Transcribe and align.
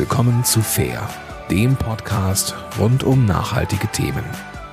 willkommen 0.00 0.44
zu 0.44 0.62
Fair, 0.62 1.06
dem 1.50 1.76
Podcast 1.76 2.54
rund 2.78 3.04
um 3.04 3.26
nachhaltige 3.26 3.86
Themen. 3.88 4.24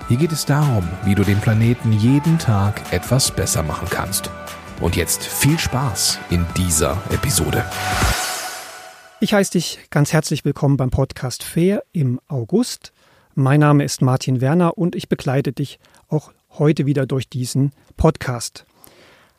Hier 0.08 0.16
geht 0.16 0.32
es 0.32 0.46
darum, 0.46 0.88
wie 1.04 1.16
du 1.16 1.24
den 1.26 1.42
Planeten 1.42 1.92
jeden 1.92 2.40
Tag 2.40 2.94
etwas 2.94 3.30
besser 3.32 3.62
machen 3.62 3.90
kannst. 3.92 4.32
Und 4.80 4.96
jetzt 4.96 5.26
viel 5.26 5.60
Spaß 5.60 6.18
in 6.30 6.46
dieser 6.56 7.02
Episode. 7.10 7.66
Ich 9.20 9.34
heiße 9.34 9.52
dich 9.52 9.80
ganz 9.90 10.14
herzlich 10.14 10.46
willkommen 10.46 10.78
beim 10.78 10.92
Podcast 10.92 11.44
Fair 11.44 11.84
im 11.92 12.22
August. 12.30 12.94
Mein 13.36 13.60
Name 13.60 13.84
ist 13.84 14.02
Martin 14.02 14.40
Werner 14.40 14.78
und 14.78 14.96
ich 14.96 15.10
begleite 15.10 15.52
dich 15.52 15.78
auch 16.08 16.32
heute 16.58 16.86
wieder 16.86 17.06
durch 17.06 17.28
diesen 17.28 17.74
Podcast 17.98 18.66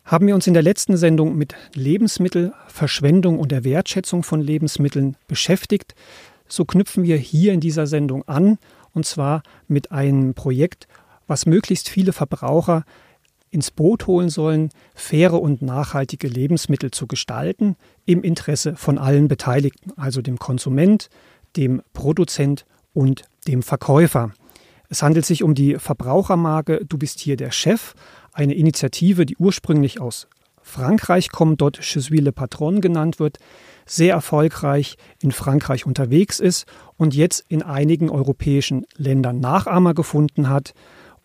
haben 0.09 0.27
wir 0.27 0.34
uns 0.34 0.46
in 0.46 0.54
der 0.54 0.62
letzten 0.62 0.96
Sendung 0.96 1.36
mit 1.36 1.54
Lebensmittelverschwendung 1.75 3.38
und 3.38 3.52
der 3.52 3.62
Wertschätzung 3.62 4.22
von 4.22 4.40
Lebensmitteln 4.40 5.16
beschäftigt. 5.29 5.95
So 6.49 6.64
knüpfen 6.64 7.04
wir 7.04 7.18
hier 7.18 7.53
in 7.53 7.61
dieser 7.61 7.86
Sendung 7.86 8.26
an, 8.26 8.57
und 8.94 9.04
zwar 9.04 9.43
mit 9.68 9.93
einem 9.93 10.32
Projekt, 10.32 10.89
was 11.26 11.44
möglichst 11.44 11.90
viele 11.90 12.14
Verbraucher 12.14 12.85
ins 13.50 13.71
Boot 13.71 14.07
holen 14.07 14.30
sollen, 14.30 14.71
faire 14.94 15.43
und 15.43 15.61
nachhaltige 15.61 16.27
Lebensmittel 16.27 16.90
zu 16.90 17.07
gestalten, 17.07 17.77
im 18.07 18.22
Interesse 18.22 18.77
von 18.77 18.96
allen 18.96 19.29
Beteiligten, 19.29 19.93
also 19.96 20.22
dem 20.22 20.38
Konsument, 20.38 21.11
dem 21.54 21.82
Produzent 21.93 22.64
und 22.94 23.25
dem 23.46 23.63
Verkäufer. 23.63 24.32
Es 24.89 25.03
handelt 25.03 25.27
sich 25.27 25.43
um 25.43 25.55
die 25.55 25.75
Verbrauchermarke 25.75 26.85
Du 26.87 26.97
bist 26.97 27.21
hier 27.21 27.37
der 27.37 27.51
Chef 27.51 27.95
eine 28.33 28.55
Initiative, 28.55 29.27
die 29.27 29.37
ursprünglich 29.37 30.01
aus 30.01 30.29
Frankreich 30.63 31.31
kommt, 31.31 31.61
dort 31.61 31.79
Je 31.79 32.01
suis 32.01 32.20
le 32.20 32.33
Patron 32.33 32.81
genannt 32.81 33.19
wird, 33.19 33.39
sehr 33.87 34.14
erfolgreich 34.14 34.97
in 35.20 35.33
Frankreich 35.33 35.87
unterwegs 35.87 36.41
ist 36.41 36.67
und 36.97 37.14
jetzt 37.14 37.45
in 37.48 37.62
einigen 37.62 38.11
europäischen 38.11 38.86
Ländern 38.97 39.41
Nachahmer 39.41 39.95
gefunden 39.95 40.48
hat. 40.48 40.75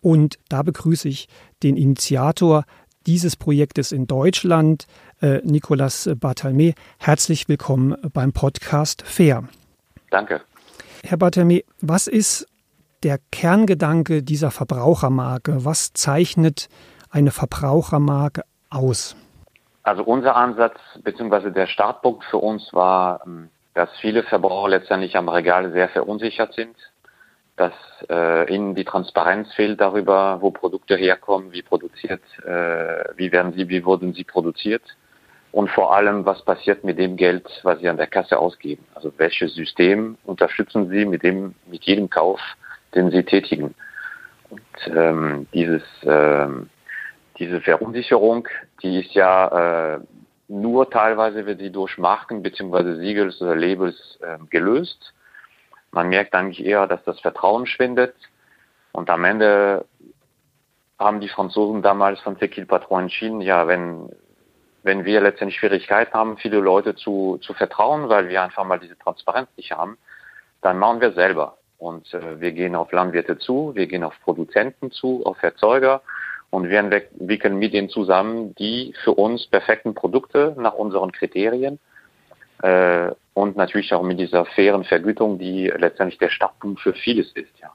Und 0.00 0.38
da 0.48 0.62
begrüße 0.62 1.08
ich 1.08 1.28
den 1.62 1.76
Initiator 1.76 2.64
dieses 3.06 3.36
Projektes 3.36 3.92
in 3.92 4.06
Deutschland, 4.06 4.86
äh, 5.20 5.40
Nicolas 5.44 6.08
Barthelme. 6.18 6.74
Herzlich 6.98 7.48
willkommen 7.48 7.96
beim 8.12 8.32
Podcast 8.32 9.02
Fair. 9.02 9.46
Danke. 10.10 10.40
Herr 11.02 11.18
Barthelme, 11.18 11.64
was 11.80 12.06
ist 12.06 12.46
der 13.04 13.18
Kerngedanke 13.30 14.22
dieser 14.22 14.50
Verbrauchermarke? 14.50 15.64
Was 15.64 15.92
zeichnet 15.92 16.68
eine 17.10 17.30
Verbrauchermarke 17.30 18.42
aus? 18.70 19.14
Also 19.82 20.02
unser 20.02 20.34
Ansatz 20.34 20.78
bzw. 21.02 21.50
der 21.50 21.66
Startpunkt 21.66 22.24
für 22.24 22.38
uns 22.38 22.72
war, 22.72 23.20
ähm, 23.26 23.50
dass 23.74 23.90
viele 24.00 24.22
Verbraucher 24.22 24.70
letztendlich 24.70 25.16
am 25.16 25.28
Regal 25.28 25.70
sehr 25.72 25.88
verunsichert 25.90 26.54
sind, 26.54 26.74
dass 27.56 27.74
äh, 28.08 28.52
ihnen 28.52 28.74
die 28.74 28.84
Transparenz 28.84 29.52
fehlt 29.54 29.80
darüber, 29.80 30.38
wo 30.40 30.50
Produkte 30.50 30.96
herkommen, 30.96 31.52
wie 31.52 31.62
produziert, 31.62 32.22
äh, 32.44 33.04
wie 33.16 33.30
werden 33.30 33.52
sie, 33.52 33.68
wie 33.68 33.84
wurden 33.84 34.14
sie 34.14 34.24
produziert 34.24 34.82
und 35.54 35.70
vor 35.70 35.94
allem, 35.94 36.26
was 36.26 36.44
passiert 36.44 36.82
mit 36.82 36.98
dem 36.98 37.16
Geld, 37.16 37.46
was 37.62 37.78
sie 37.78 37.88
an 37.88 37.96
der 37.96 38.08
Kasse 38.08 38.38
ausgeben. 38.38 38.84
Also 38.94 39.12
welches 39.18 39.54
System 39.54 40.18
unterstützen 40.24 40.88
sie 40.90 41.04
mit 41.04 41.22
dem, 41.22 41.54
mit 41.66 41.84
jedem 41.84 42.10
Kauf, 42.10 42.40
den 42.94 43.10
sie 43.10 43.22
tätigen. 43.22 43.74
Und 44.50 44.96
ähm, 44.96 45.46
dieses 45.52 45.82
ähm, 46.04 46.70
diese 47.38 47.60
Verunsicherung, 47.60 48.48
die 48.82 49.00
ist 49.00 49.14
ja 49.14 49.96
äh, 49.96 50.00
nur 50.48 50.90
teilweise 50.90 51.46
wird 51.46 51.60
sie 51.60 51.72
durch 51.72 51.98
Marken 51.98 52.42
bzw. 52.42 52.96
Siegels 52.96 53.40
oder 53.40 53.56
Labels 53.56 54.18
äh, 54.22 54.38
gelöst. 54.50 55.14
Man 55.90 56.08
merkt 56.08 56.34
eigentlich 56.34 56.64
eher, 56.64 56.86
dass 56.86 57.02
das 57.04 57.20
Vertrauen 57.20 57.66
schwindet. 57.66 58.14
Und 58.92 59.10
am 59.10 59.24
Ende 59.24 59.84
haben 60.98 61.20
die 61.20 61.28
Franzosen 61.28 61.82
damals 61.82 62.20
von 62.20 62.38
Tequil 62.38 62.66
Patron 62.66 63.04
entschieden, 63.04 63.40
ja, 63.40 63.66
wenn, 63.66 64.10
wenn 64.82 65.04
wir 65.04 65.20
letztendlich 65.20 65.58
Schwierigkeiten 65.58 66.12
haben, 66.12 66.36
viele 66.36 66.60
Leute 66.60 66.94
zu, 66.94 67.38
zu 67.42 67.54
vertrauen, 67.54 68.08
weil 68.08 68.28
wir 68.28 68.42
einfach 68.42 68.64
mal 68.64 68.78
diese 68.78 68.98
Transparenz 68.98 69.48
nicht 69.56 69.72
haben, 69.72 69.98
dann 70.62 70.78
machen 70.78 71.00
wir 71.00 71.12
selber. 71.12 71.56
Und 71.78 72.12
äh, 72.14 72.40
wir 72.40 72.52
gehen 72.52 72.74
auf 72.74 72.92
Landwirte 72.92 73.38
zu, 73.38 73.72
wir 73.74 73.86
gehen 73.86 74.04
auf 74.04 74.14
Produzenten 74.22 74.90
zu, 74.90 75.24
auf 75.24 75.42
Erzeuger 75.42 76.02
und 76.50 76.68
wir 76.68 76.78
entwickeln 76.78 77.58
mit 77.58 77.74
denen 77.74 77.88
zusammen 77.88 78.54
die 78.54 78.94
für 79.02 79.12
uns 79.12 79.46
perfekten 79.46 79.94
Produkte 79.94 80.54
nach 80.58 80.74
unseren 80.74 81.10
Kriterien 81.12 81.78
äh, 82.62 83.10
und 83.34 83.56
natürlich 83.56 83.92
auch 83.92 84.02
mit 84.02 84.20
dieser 84.20 84.44
fairen 84.44 84.84
Vergütung, 84.84 85.38
die 85.38 85.72
letztendlich 85.76 86.18
der 86.18 86.30
Startpunkt 86.30 86.80
für 86.80 86.94
vieles 86.94 87.32
ist. 87.32 87.50
Ja. 87.60 87.72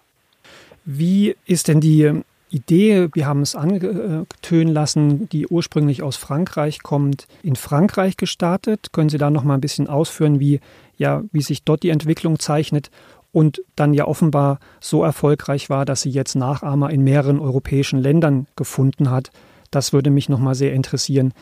Wie 0.86 1.36
ist 1.46 1.68
denn 1.68 1.81
die 1.81 2.24
Idee, 2.50 3.10
wir 3.14 3.28
haben 3.28 3.42
es 3.42 3.56
angetönen 3.56 4.74
lassen, 4.74 5.30
die 5.30 5.46
ursprünglich 5.46 6.02
aus 6.02 6.16
Frankreich 6.16 6.81
kommt, 6.81 7.28
in 7.44 7.56
Frankreich 7.56 8.18
gestartet? 8.18 8.92
Können 8.92 9.10
Sie 9.10 9.20
da 9.20 9.30
noch 9.30 9.44
mal 9.44 9.54
ein 9.56 9.62
bisschen 9.62 9.88
ausführen, 9.88 10.40
wie, 10.40 10.60
ja, 10.98 11.24
wie 11.31 11.42
sich 11.42 11.64
dort 11.64 11.84
die 11.84 11.90
Entwicklung 11.90 12.40
zeichnet 12.40 12.90
und 13.31 13.62
dann 13.75 13.94
ja 13.94 14.06
offenbar 14.06 14.59
so 14.79 15.03
erfolgreich 15.03 15.69
war, 15.69 15.85
dass 15.85 16.01
sie 16.01 16.09
jetzt 16.09 16.35
Nachahmer 16.35 16.90
in 16.90 17.03
mehreren 17.03 17.40
europäischen 17.40 18.00
Ländern 18.00 18.47
gefunden 18.56 19.12
hat. 19.12 19.29
Das 19.72 19.94
würde 19.94 20.09
mich 20.09 20.29
nochmal 20.29 20.56
sehr 20.56 20.73
interessieren, 20.73 21.34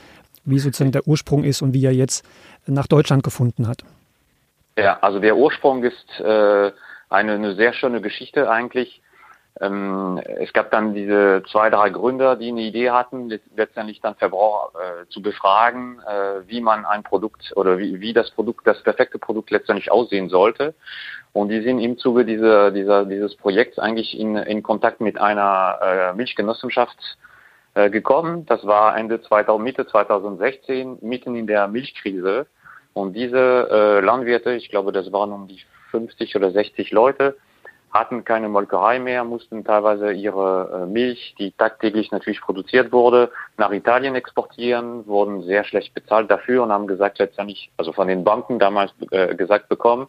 wie 0.43 0.59
sozusagen 0.59 0.91
der 0.91 1.07
Ursprung 1.07 1.43
ist 1.43 1.61
und 1.61 1.73
wie 1.73 1.85
er 1.85 1.93
jetzt 1.93 2.25
nach 2.65 2.87
Deutschland 2.87 3.23
gefunden 3.23 3.67
hat. 3.67 3.83
Ja, 4.77 4.99
also 5.01 5.19
der 5.19 5.35
Ursprung 5.37 5.83
ist 5.83 6.19
äh, 6.19 6.71
eine, 7.09 7.33
eine 7.33 7.55
sehr 7.55 7.73
schöne 7.73 8.01
Geschichte 8.01 8.49
eigentlich. 8.49 9.01
Ähm, 9.59 10.21
es 10.39 10.53
gab 10.53 10.69
dann 10.71 10.93
diese 10.93 11.43
zwei, 11.51 11.69
drei 11.69 11.89
Gründer, 11.89 12.35
die 12.35 12.49
eine 12.49 12.61
Idee 12.61 12.91
hatten, 12.91 13.31
letztendlich 13.55 14.01
dann 14.01 14.15
Verbraucher 14.15 14.71
äh, 14.79 15.09
zu 15.09 15.21
befragen, 15.21 15.99
äh, 16.07 16.47
wie 16.47 16.61
man 16.61 16.85
ein 16.85 17.03
Produkt 17.03 17.53
oder 17.55 17.79
wie, 17.79 17.99
wie 17.99 18.13
das 18.13 18.29
Produkt, 18.31 18.67
das 18.67 18.83
perfekte 18.83 19.17
Produkt 19.17 19.49
letztendlich 19.49 19.91
aussehen 19.91 20.29
sollte. 20.29 20.75
Und 21.33 21.49
die 21.49 21.61
sind 21.61 21.79
im 21.79 21.97
Zuge 21.97 22.25
dieser, 22.25 22.71
dieser, 22.71 23.05
dieses 23.05 23.35
Projekts 23.35 23.77
eigentlich 23.77 24.19
in, 24.19 24.35
in 24.37 24.63
Kontakt 24.63 25.01
mit 25.01 25.19
einer 25.19 25.79
äh, 25.81 26.13
Milchgenossenschaft 26.13 26.97
äh, 27.75 27.89
gekommen. 27.89 28.45
Das 28.47 28.65
war 28.65 28.97
Ende 28.97 29.21
2000, 29.21 29.63
Mitte 29.63 29.85
2016, 29.85 30.97
mitten 31.01 31.35
in 31.35 31.45
der 31.45 31.67
Milchkrise. 31.67 32.47
Und 32.93 33.13
diese 33.13 33.69
äh, 33.69 33.99
Landwirte, 33.99 34.53
ich 34.53 34.69
glaube, 34.69 34.91
das 34.91 35.11
waren 35.11 35.31
um 35.31 35.47
die 35.47 35.61
50 35.91 36.35
oder 36.35 36.49
60 36.51 36.89
Leute, 36.91 37.37
hatten 37.91 38.23
keine 38.25 38.49
Molkerei 38.49 38.99
mehr, 38.99 39.23
mussten 39.23 39.63
teilweise 39.63 40.11
ihre 40.11 40.83
äh, 40.83 40.85
Milch, 40.91 41.35
die 41.39 41.51
tagtäglich 41.51 42.11
natürlich 42.11 42.41
produziert 42.41 42.91
wurde, 42.91 43.31
nach 43.57 43.71
Italien 43.71 44.15
exportieren, 44.15 45.05
wurden 45.07 45.43
sehr 45.43 45.63
schlecht 45.63 45.93
bezahlt 45.93 46.29
dafür 46.29 46.63
und 46.63 46.71
haben 46.71 46.87
gesagt 46.87 47.19
letztendlich, 47.19 47.71
also 47.77 47.93
von 47.93 48.07
den 48.07 48.23
Banken 48.23 48.59
damals 48.59 48.91
äh, 49.11 49.35
gesagt 49.35 49.69
bekommen, 49.69 50.07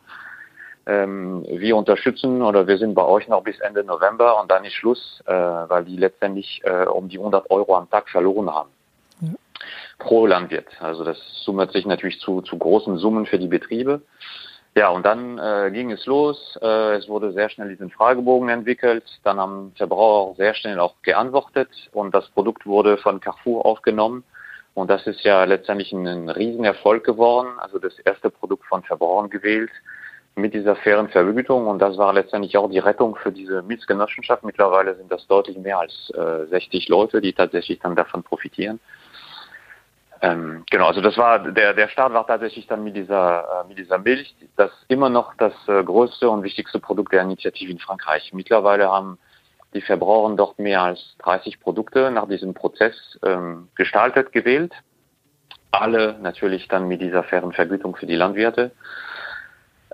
ähm, 0.88 1.44
wir 1.46 1.76
unterstützen 1.76 2.40
oder 2.40 2.66
wir 2.66 2.78
sind 2.78 2.94
bei 2.94 3.04
euch 3.04 3.28
noch 3.28 3.42
bis 3.44 3.60
Ende 3.60 3.84
November 3.84 4.40
und 4.40 4.50
dann 4.50 4.64
ist 4.64 4.72
Schluss, 4.72 5.22
äh, 5.26 5.32
weil 5.32 5.84
die 5.84 5.98
letztendlich 5.98 6.62
äh, 6.64 6.86
um 6.86 7.08
die 7.10 7.18
100 7.18 7.50
Euro 7.50 7.76
am 7.76 7.90
Tag 7.90 8.08
verloren 8.08 8.50
haben. 8.50 8.70
Ja. 9.20 9.28
Pro 9.98 10.26
Landwirt. 10.26 10.68
Also 10.80 11.04
das 11.04 11.18
summiert 11.44 11.72
sich 11.72 11.84
natürlich 11.84 12.20
zu, 12.20 12.40
zu 12.40 12.56
großen 12.56 12.96
Summen 12.96 13.26
für 13.26 13.38
die 13.38 13.48
Betriebe. 13.48 14.00
Ja, 14.74 14.88
und 14.88 15.04
dann 15.04 15.38
äh, 15.38 15.70
ging 15.72 15.90
es 15.90 16.06
los. 16.06 16.58
Äh, 16.62 16.96
es 16.96 17.08
wurde 17.08 17.32
sehr 17.32 17.50
schnell 17.50 17.68
diesen 17.68 17.90
Fragebogen 17.90 18.48
entwickelt. 18.48 19.04
Dann 19.24 19.38
haben 19.38 19.72
Verbraucher 19.76 20.36
sehr 20.36 20.54
schnell 20.54 20.80
auch 20.80 20.94
geantwortet 21.02 21.68
und 21.92 22.14
das 22.14 22.28
Produkt 22.30 22.64
wurde 22.64 22.96
von 22.96 23.20
Carrefour 23.20 23.66
aufgenommen. 23.66 24.24
Und 24.72 24.88
das 24.88 25.06
ist 25.06 25.22
ja 25.22 25.44
letztendlich 25.44 25.92
ein, 25.92 26.06
ein 26.06 26.28
Riesenerfolg 26.30 27.04
geworden. 27.04 27.58
Also 27.58 27.78
das 27.78 27.98
erste 27.98 28.30
Produkt 28.30 28.64
von 28.64 28.82
Verbrauchern 28.84 29.28
gewählt 29.28 29.70
mit 30.38 30.54
dieser 30.54 30.76
fairen 30.76 31.08
Vergütung. 31.08 31.66
Und 31.66 31.80
das 31.80 31.98
war 31.98 32.12
letztendlich 32.12 32.56
auch 32.56 32.70
die 32.70 32.78
Rettung 32.78 33.16
für 33.16 33.32
diese 33.32 33.62
Mietsgenossenschaft. 33.62 34.44
Mittlerweile 34.44 34.94
sind 34.96 35.10
das 35.12 35.26
deutlich 35.26 35.58
mehr 35.58 35.78
als 35.78 36.10
äh, 36.16 36.46
60 36.46 36.88
Leute, 36.88 37.20
die 37.20 37.32
tatsächlich 37.32 37.78
dann 37.80 37.96
davon 37.96 38.22
profitieren. 38.22 38.80
Ähm, 40.20 40.64
genau, 40.68 40.88
also 40.88 41.00
das 41.00 41.16
war 41.16 41.38
der 41.38 41.74
der 41.74 41.88
Start 41.88 42.12
war 42.12 42.26
tatsächlich 42.26 42.66
dann 42.66 42.82
mit 42.82 42.96
dieser 42.96 43.62
äh, 43.64 43.68
mit 43.68 43.78
dieser 43.78 43.98
Milch, 43.98 44.34
das 44.56 44.72
immer 44.88 45.08
noch 45.08 45.34
das 45.36 45.52
äh, 45.68 45.84
größte 45.84 46.28
und 46.28 46.42
wichtigste 46.42 46.80
Produkt 46.80 47.12
der 47.12 47.22
Initiative 47.22 47.70
in 47.70 47.78
Frankreich. 47.78 48.32
Mittlerweile 48.32 48.90
haben 48.90 49.18
die 49.74 49.80
Verbraucher 49.80 50.34
dort 50.34 50.58
mehr 50.58 50.82
als 50.82 51.16
30 51.18 51.60
Produkte 51.60 52.10
nach 52.10 52.26
diesem 52.26 52.54
Prozess 52.54 52.94
ähm, 53.24 53.68
gestaltet, 53.76 54.32
gewählt. 54.32 54.72
Alle 55.70 56.18
natürlich 56.20 56.66
dann 56.68 56.88
mit 56.88 57.00
dieser 57.00 57.22
fairen 57.22 57.52
Vergütung 57.52 57.94
für 57.94 58.06
die 58.06 58.16
Landwirte. 58.16 58.72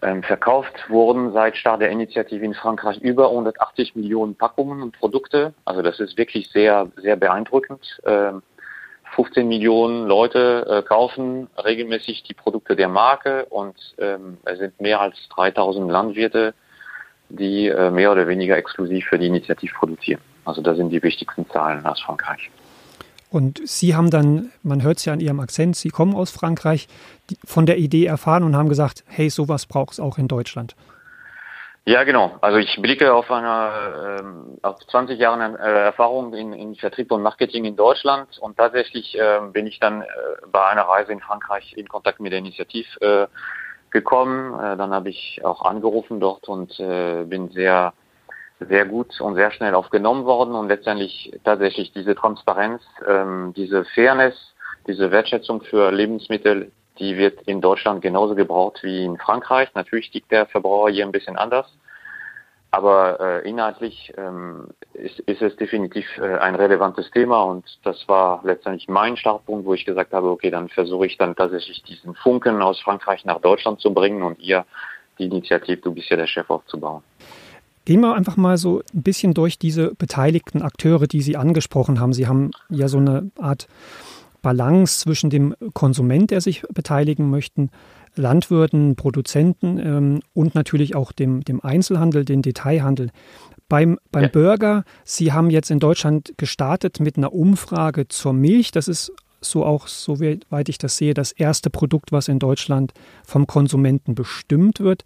Ähm, 0.02 0.23
verkauft 0.23 0.88
wurden 0.88 1.32
seit 1.32 1.56
Start 1.56 1.81
der 1.81 1.91
Initiative 1.91 2.44
in 2.44 2.55
Frankreich 2.55 2.99
über 2.99 3.29
180 3.29 3.94
Millionen 3.94 4.35
Packungen 4.35 4.82
und 4.82 4.99
Produkte. 4.99 5.55
Also 5.64 5.82
das 5.82 6.00
ist 6.00 6.19
wirklich 6.19 6.50
sehr, 6.50 6.88
sehr 6.96 7.17
beeindruckend. 7.17 8.00
Ähm, 8.05 8.43
15 9.14 9.46
Millionen 9.46 10.06
Leute 10.06 10.67
äh, 10.69 10.82
kaufen 10.82 11.49
regelmäßig 11.62 12.25
die 12.25 12.35
Produkte 12.35 12.75
der 12.75 12.88
Marke 12.88 13.44
und 13.46 13.76
ähm, 13.99 14.38
es 14.44 14.58
sind 14.58 14.81
mehr 14.81 15.00
als 15.00 15.17
3000 15.37 15.91
Landwirte, 15.91 16.55
die 17.29 17.69
äh, 17.69 17.90
mehr 17.90 18.11
oder 18.11 18.26
weniger 18.26 18.56
exklusiv 18.56 19.06
für 19.06 19.19
die 19.19 19.29
Initiative 19.29 19.73
produzieren. 19.75 20.20
Also 20.44 20.61
das 20.62 20.76
sind 20.76 20.90
die 20.90 21.02
wichtigsten 21.02 21.49
Zahlen 21.49 21.87
aus 21.87 22.00
Frankreich. 22.02 22.50
Und 23.35 23.61
Sie 23.65 23.97
haben 23.97 24.11
dann, 24.11 24.53
man 24.63 24.85
hört 24.85 24.99
es 24.99 25.07
ja 25.07 25.13
an 25.13 25.19
Ihrem 25.19 25.41
Akzent, 25.41 25.75
Sie 25.75 25.89
kommen 25.89 26.15
aus 26.15 26.31
Frankreich, 26.31 26.87
von 27.45 27.67
der 27.67 27.79
Idee 27.79 28.07
erfahren 28.07 28.45
und 28.45 28.55
haben 28.55 28.69
gesagt, 28.69 29.03
hey, 29.09 29.29
sowas 29.29 29.67
braucht 29.67 29.95
es 29.95 29.99
auch 29.99 30.19
in 30.19 30.29
Deutschland. 30.29 30.77
Ja, 31.85 32.05
genau. 32.05 32.39
Also 32.43 32.59
ich 32.59 32.79
blicke 32.81 33.13
auf 33.13 33.29
eine 33.33 34.21
ähm, 34.21 34.59
auf 34.63 34.79
20 34.87 35.19
Jahre 35.19 35.59
äh, 35.59 35.85
Erfahrung 35.87 36.33
in, 36.33 36.53
in 36.53 36.77
Vertrieb 36.77 37.11
und 37.11 37.23
Marketing 37.23 37.65
in 37.65 37.75
Deutschland 37.75 38.39
und 38.39 38.57
tatsächlich 38.57 39.19
äh, 39.19 39.41
bin 39.53 39.67
ich 39.67 39.81
dann 39.81 40.03
äh, 40.03 40.05
bei 40.53 40.65
einer 40.67 40.83
Reise 40.83 41.13
in 41.13 41.19
Frankreich 41.19 41.77
in 41.77 41.89
Kontakt 41.89 42.21
mit 42.21 42.31
der 42.31 42.39
Initiative 42.39 43.01
äh, 43.01 43.27
gekommen. 43.91 44.55
Äh, 44.61 44.77
dann 44.77 44.93
habe 44.93 45.11
ich 45.11 45.41
auch 45.45 45.63
angerufen 45.63 46.21
dort 46.21 46.49
und 46.49 46.79
äh, 46.79 47.25
bin 47.25 47.51
sehr 47.51 47.95
sehr 48.66 48.87
gut 48.87 49.20
und 49.20 49.34
sehr 49.34 49.50
schnell 49.50 49.75
aufgenommen 49.75 50.25
worden 50.25 50.55
und 50.55 50.69
letztendlich 50.69 51.32
tatsächlich 51.44 51.93
diese 51.93 52.14
Transparenz, 52.14 52.82
ähm, 53.06 53.52
diese 53.56 53.84
Fairness, 53.84 54.55
diese 54.87 55.11
Wertschätzung 55.11 55.62
für 55.62 55.90
Lebensmittel 55.90 56.70
die 56.99 57.16
wird 57.16 57.43
in 57.43 57.61
Deutschland 57.61 58.02
genauso 58.02 58.34
gebraucht 58.34 58.82
wie 58.82 59.05
in 59.05 59.19
Frankreich. 59.19 59.69
Natürlich 59.75 60.12
liegt 60.12 60.31
der 60.31 60.46
Verbraucher 60.46 60.93
hier 60.93 61.05
ein 61.05 61.12
bisschen 61.12 61.37
anders. 61.37 61.66
Aber 62.70 63.20
äh, 63.20 63.49
inhaltlich 63.49 64.12
ähm, 64.16 64.69
ist, 64.94 65.20
ist 65.20 65.43
es 65.43 65.55
definitiv 65.56 66.06
äh, 66.19 66.38
ein 66.38 66.56
relevantes 66.56 67.08
Thema 67.12 67.44
und 67.44 67.64
das 67.84 68.08
war 68.08 68.40
letztendlich 68.43 68.88
mein 68.88 69.16
Startpunkt, 69.16 69.64
wo 69.64 69.75
ich 69.75 69.84
gesagt 69.84 70.12
habe, 70.12 70.28
okay, 70.28 70.50
dann 70.50 70.69
versuche 70.69 71.06
ich 71.06 71.16
dann 71.16 71.37
tatsächlich 71.37 71.84
diesen 71.84 72.16
Funken 72.16 72.62
aus 72.62 72.81
Frankreich 72.81 73.25
nach 73.25 73.40
Deutschland 73.40 73.81
zu 73.81 73.94
bringen 73.94 74.25
und 74.25 74.40
ihr 74.40 74.64
die 75.20 75.26
Initiative, 75.26 75.82
du 75.82 75.94
bist 75.94 76.11
ja 76.11 76.16
der 76.16 76.26
Chef, 76.26 76.50
aufzubauen. 76.50 77.05
Gehen 77.85 78.01
wir 78.01 78.15
einfach 78.15 78.37
mal 78.37 78.57
so 78.57 78.83
ein 78.95 79.03
bisschen 79.03 79.35
durch 79.35 79.59
diese 79.59 79.95
beteiligten 79.95 80.63
Akteure, 80.63 81.07
die 81.07 81.21
Sie 81.21 81.37
angesprochen 81.37 82.01
haben. 82.01 82.13
Sie 82.13 82.27
haben 82.27 82.51
ja 82.71 82.89
so 82.89 82.99
eine 82.99 83.31
Art 83.39 83.69
Balance 84.41 85.01
zwischen 85.01 85.31
dem 85.31 85.55
Konsument, 85.73 86.31
der 86.31 86.41
sich 86.41 86.63
beteiligen 86.73 87.31
möchte, 87.31 87.69
Landwirten, 88.15 88.95
Produzenten 88.95 89.79
ähm, 89.79 90.21
und 90.35 90.55
natürlich 90.55 90.95
auch 90.95 91.13
dem, 91.13 91.43
dem 91.43 91.61
Einzelhandel, 91.61 92.25
den 92.25 92.43
Detailhandel. 92.43 93.11
Beim, 93.69 93.99
beim 94.13 94.25
ja. 94.25 94.29
Burger, 94.29 94.85
Sie 95.05 95.33
haben 95.33 95.51
jetzt 95.51 95.71
in 95.71 95.81
Deutschland 95.81 96.35
gestartet 96.37 97.01
mit 97.01 97.17
einer 97.17 97.33
Umfrage 97.33 98.07
zur 98.09 98.33
Milch. 98.33 98.71
Das 98.71 98.87
ist 98.87 99.13
so 99.44 99.64
auch, 99.64 99.87
soweit 99.87 100.69
ich 100.69 100.79
das 100.79 100.96
sehe, 100.96 101.14
das 101.14 101.32
erste 101.32 101.70
Produkt, 101.70 102.12
was 102.12 102.29
in 102.29 102.38
Deutschland 102.38 102.93
vom 103.25 103.46
Konsumenten 103.46 104.14
bestimmt 104.14 104.81
wird. 104.81 105.05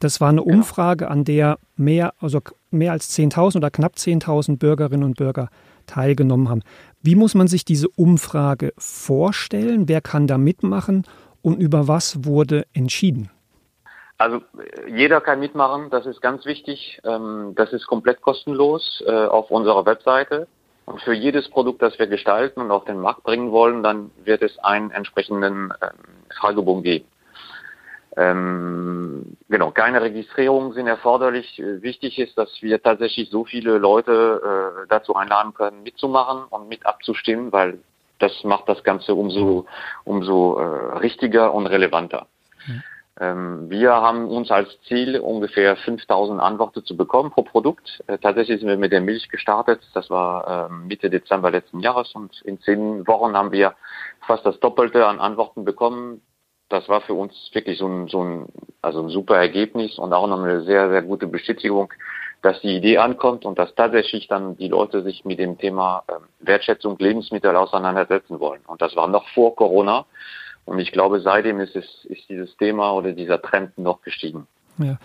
Das 0.00 0.20
war 0.20 0.28
eine. 0.28 0.42
Umfrage, 0.42 1.08
an 1.10 1.24
der 1.24 1.58
mehr, 1.76 2.14
also 2.20 2.40
mehr 2.70 2.92
als 2.92 3.16
10.000 3.18 3.56
oder 3.56 3.70
knapp 3.70 3.94
10.000 3.94 4.58
Bürgerinnen 4.58 5.04
und 5.04 5.16
Bürger 5.16 5.48
teilgenommen 5.86 6.48
haben. 6.48 6.62
Wie 7.02 7.16
muss 7.16 7.34
man 7.34 7.48
sich 7.48 7.64
diese 7.64 7.88
Umfrage 7.88 8.72
vorstellen? 8.78 9.88
Wer 9.88 10.00
kann 10.00 10.26
da 10.26 10.38
mitmachen 10.38 11.04
und 11.42 11.58
über 11.58 11.88
was 11.88 12.24
wurde 12.24 12.64
entschieden? 12.72 13.30
Also 14.18 14.40
jeder 14.88 15.20
kann 15.20 15.38
mitmachen, 15.38 15.90
das 15.90 16.04
ist 16.04 16.20
ganz 16.20 16.44
wichtig. 16.44 17.00
Ähm, 17.04 17.52
das 17.54 17.72
ist 17.72 17.86
komplett 17.86 18.20
kostenlos 18.20 19.02
äh, 19.06 19.12
auf 19.12 19.50
unserer 19.50 19.86
Webseite. 19.86 20.48
Und 20.88 21.02
für 21.02 21.12
jedes 21.12 21.50
Produkt, 21.50 21.82
das 21.82 21.98
wir 21.98 22.06
gestalten 22.06 22.62
und 22.62 22.70
auf 22.70 22.86
den 22.86 22.98
Markt 22.98 23.22
bringen 23.22 23.52
wollen, 23.52 23.82
dann 23.82 24.10
wird 24.24 24.40
es 24.42 24.58
einen 24.60 24.90
entsprechenden 24.90 25.70
ähm, 25.82 25.90
Fragebogen 26.40 26.82
geben. 26.82 27.04
Ähm, 28.16 29.36
genau, 29.50 29.70
keine 29.70 30.00
Registrierungen 30.00 30.72
sind 30.72 30.86
erforderlich. 30.86 31.62
Wichtig 31.62 32.18
ist, 32.18 32.38
dass 32.38 32.50
wir 32.62 32.82
tatsächlich 32.82 33.28
so 33.28 33.44
viele 33.44 33.76
Leute 33.76 34.82
äh, 34.82 34.86
dazu 34.88 35.14
einladen 35.14 35.52
können, 35.52 35.82
mitzumachen 35.82 36.44
und 36.48 36.68
mit 36.68 36.86
abzustimmen, 36.86 37.52
weil 37.52 37.78
das 38.18 38.32
macht 38.42 38.66
das 38.68 38.82
Ganze 38.82 39.14
umso, 39.14 39.66
umso 40.04 40.58
äh, 40.58 40.98
richtiger 40.98 41.52
und 41.52 41.66
relevanter. 41.66 42.26
Mhm. 42.66 42.82
Ähm, 43.20 43.70
wir 43.70 43.92
haben 43.92 44.28
uns 44.28 44.50
als 44.50 44.68
Ziel, 44.82 45.18
ungefähr 45.18 45.76
5000 45.76 46.40
Antworten 46.40 46.84
zu 46.84 46.96
bekommen 46.96 47.30
pro 47.30 47.42
Produkt. 47.42 48.02
Äh, 48.06 48.18
tatsächlich 48.18 48.60
sind 48.60 48.68
wir 48.68 48.76
mit 48.76 48.92
der 48.92 49.00
Milch 49.00 49.28
gestartet. 49.28 49.80
Das 49.94 50.10
war 50.10 50.68
äh, 50.70 50.72
Mitte 50.72 51.10
Dezember 51.10 51.50
letzten 51.50 51.80
Jahres 51.80 52.14
und 52.14 52.40
in 52.42 52.60
zehn 52.60 53.06
Wochen 53.06 53.36
haben 53.36 53.52
wir 53.52 53.74
fast 54.26 54.46
das 54.46 54.60
Doppelte 54.60 55.06
an 55.06 55.20
Antworten 55.20 55.64
bekommen 55.64 56.22
das 56.68 56.88
war 56.88 57.00
für 57.00 57.14
uns 57.14 57.32
wirklich 57.52 57.78
so 57.78 57.86
ein, 57.86 58.08
so 58.08 58.22
ein, 58.22 58.46
also 58.82 59.02
ein 59.02 59.08
super 59.08 59.36
Ergebnis 59.36 59.98
und 59.98 60.12
auch 60.12 60.26
noch 60.26 60.42
eine 60.42 60.62
sehr, 60.62 60.90
sehr 60.90 61.02
gute 61.02 61.26
Bestätigung, 61.26 61.92
dass 62.42 62.60
die 62.60 62.76
Idee 62.76 62.98
ankommt 62.98 63.44
und 63.44 63.58
dass 63.58 63.74
tatsächlich 63.74 64.28
dann 64.28 64.56
die 64.56 64.68
Leute 64.68 65.02
sich 65.02 65.24
mit 65.24 65.38
dem 65.38 65.58
Thema 65.58 66.04
ähm, 66.08 66.28
Wertschätzung 66.40 66.96
Lebensmittel 66.98 67.56
auseinandersetzen 67.56 68.38
wollen. 68.38 68.60
Und 68.66 68.80
das 68.82 68.94
war 68.96 69.08
noch 69.08 69.26
vor 69.30 69.56
Corona. 69.56 70.06
Und 70.68 70.78
ich 70.78 70.92
glaube, 70.92 71.20
seitdem 71.20 71.60
ist 71.60 71.74
es, 71.74 72.04
ist 72.04 72.28
dieses 72.28 72.54
Thema 72.58 72.92
oder 72.92 73.12
dieser 73.12 73.40
Trend 73.40 73.78
noch 73.78 74.02
gestiegen. 74.02 74.46
Ja. 74.76 74.98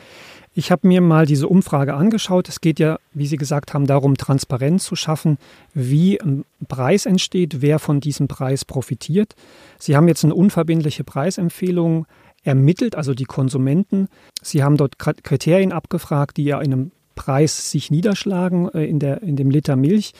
Ich 0.53 0.71
habe 0.71 0.87
mir 0.87 1.01
mal 1.01 1.25
diese 1.25 1.47
Umfrage 1.47 1.93
angeschaut. 1.93 2.49
Es 2.49 2.61
geht 2.61 2.79
ja, 2.79 2.99
wie 3.13 3.25
Sie 3.25 3.37
gesagt 3.37 3.73
haben, 3.73 3.87
darum, 3.87 4.17
Transparenz 4.17 4.83
zu 4.83 4.95
schaffen, 4.95 5.37
wie 5.73 6.21
ein 6.21 6.43
Preis 6.67 7.05
entsteht, 7.05 7.61
wer 7.61 7.79
von 7.79 8.01
diesem 8.01 8.27
Preis 8.27 8.65
profitiert. 8.65 9.35
Sie 9.79 9.95
haben 9.95 10.07
jetzt 10.07 10.25
eine 10.25 10.35
unverbindliche 10.35 11.05
Preisempfehlung 11.05 12.05
ermittelt, 12.43 12.95
also 12.95 13.13
die 13.13 13.23
Konsumenten. 13.23 14.09
Sie 14.41 14.63
haben 14.63 14.75
dort 14.75 14.99
Kriterien 14.99 15.71
abgefragt, 15.71 16.37
die 16.37 16.43
ja 16.43 16.59
in 16.59 16.73
einem 16.73 16.91
Preis 17.15 17.71
sich 17.71 17.89
niederschlagen, 17.89 18.69
äh, 18.73 18.83
in, 18.83 18.99
der, 18.99 19.23
in 19.23 19.37
dem 19.37 19.49
Liter 19.49 19.77
Milch, 19.77 20.13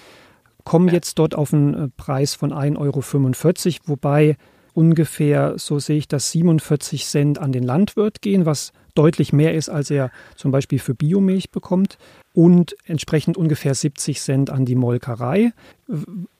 kommen 0.63 0.87
jetzt 0.87 1.19
dort 1.19 1.35
auf 1.35 1.53
einen 1.53 1.73
äh, 1.73 1.87
Preis 1.97 2.33
von 2.33 2.53
1,45 2.53 2.77
Euro, 2.79 3.89
wobei 3.89 4.37
ungefähr, 4.73 5.53
so 5.57 5.79
sehe 5.79 5.97
ich 5.97 6.07
das, 6.07 6.31
47 6.31 7.05
Cent 7.05 7.39
an 7.39 7.51
den 7.51 7.63
Landwirt 7.63 8.21
gehen, 8.21 8.45
was 8.45 8.71
deutlich 8.95 9.33
mehr 9.33 9.53
ist, 9.53 9.69
als 9.69 9.89
er 9.89 10.11
zum 10.35 10.51
Beispiel 10.51 10.79
für 10.79 10.93
Biomilch 10.93 11.49
bekommt 11.51 11.97
und 12.33 12.75
entsprechend 12.85 13.37
ungefähr 13.37 13.73
70 13.73 14.21
Cent 14.21 14.49
an 14.49 14.65
die 14.65 14.75
Molkerei. 14.75 15.51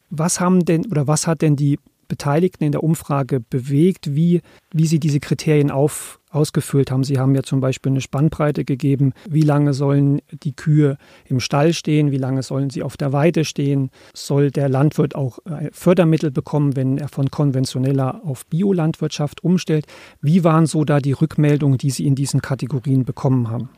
Was 0.09 0.39
haben 0.39 0.65
denn 0.65 0.85
oder 0.87 1.07
was 1.07 1.27
hat 1.27 1.41
denn 1.41 1.55
die 1.55 1.79
Beteiligten 2.07 2.63
in 2.63 2.71
der 2.71 2.83
Umfrage 2.83 3.39
bewegt, 3.39 4.15
wie, 4.15 4.41
wie 4.71 4.85
sie 4.85 4.99
diese 4.99 5.19
Kriterien 5.19 5.71
auf, 5.71 6.19
ausgefüllt 6.33 6.91
haben. 6.91 7.03
Sie 7.03 7.19
haben 7.19 7.35
ja 7.35 7.43
zum 7.43 7.59
Beispiel 7.61 7.91
eine 7.91 8.01
Spannbreite 8.01 8.65
gegeben, 8.65 9.13
wie 9.29 9.41
lange 9.41 9.73
sollen 9.73 10.21
die 10.31 10.55
Kühe 10.55 10.97
im 11.25 11.39
Stall 11.39 11.73
stehen, 11.73 12.11
wie 12.11 12.17
lange 12.17 12.43
sollen 12.43 12.69
sie 12.69 12.83
auf 12.83 12.97
der 12.97 13.13
Weide 13.13 13.45
stehen, 13.45 13.91
soll 14.13 14.51
der 14.51 14.69
Landwirt 14.69 15.15
auch 15.15 15.39
äh, 15.45 15.69
Fördermittel 15.71 16.31
bekommen, 16.31 16.75
wenn 16.75 16.97
er 16.97 17.07
von 17.07 17.29
konventioneller 17.29 18.21
auf 18.25 18.45
Biolandwirtschaft 18.47 19.43
umstellt. 19.43 19.85
Wie 20.21 20.43
waren 20.43 20.65
so 20.65 20.83
da 20.83 20.99
die 20.99 21.13
Rückmeldungen, 21.13 21.77
die 21.77 21.89
Sie 21.89 22.05
in 22.07 22.15
diesen 22.15 22.41
Kategorien 22.41 23.05
bekommen 23.05 23.49
haben? 23.49 23.69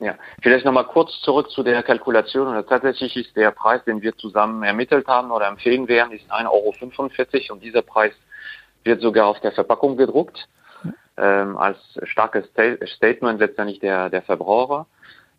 Ja, 0.00 0.16
vielleicht 0.42 0.64
nochmal 0.64 0.84
kurz 0.84 1.18
zurück 1.22 1.50
zu 1.50 1.62
der 1.62 1.82
Kalkulation. 1.82 2.62
Tatsächlich 2.68 3.16
ist 3.16 3.36
der 3.36 3.52
Preis, 3.52 3.82
den 3.84 4.02
wir 4.02 4.14
zusammen 4.16 4.62
ermittelt 4.62 5.06
haben 5.06 5.30
oder 5.30 5.46
empfehlen 5.46 5.88
werden, 5.88 6.12
ist 6.12 6.30
1,45 6.30 6.50
Euro 6.50 7.54
und 7.54 7.62
dieser 7.62 7.82
Preis 7.82 8.12
wird 8.82 9.00
sogar 9.00 9.26
auf 9.28 9.40
der 9.40 9.52
Verpackung 9.52 9.96
gedruckt, 9.96 10.46
ähm, 11.16 11.56
als 11.56 11.78
starkes 12.04 12.46
Statement 12.96 13.40
letztendlich 13.40 13.80
der, 13.80 14.10
der 14.10 14.22
Verbraucher. 14.22 14.86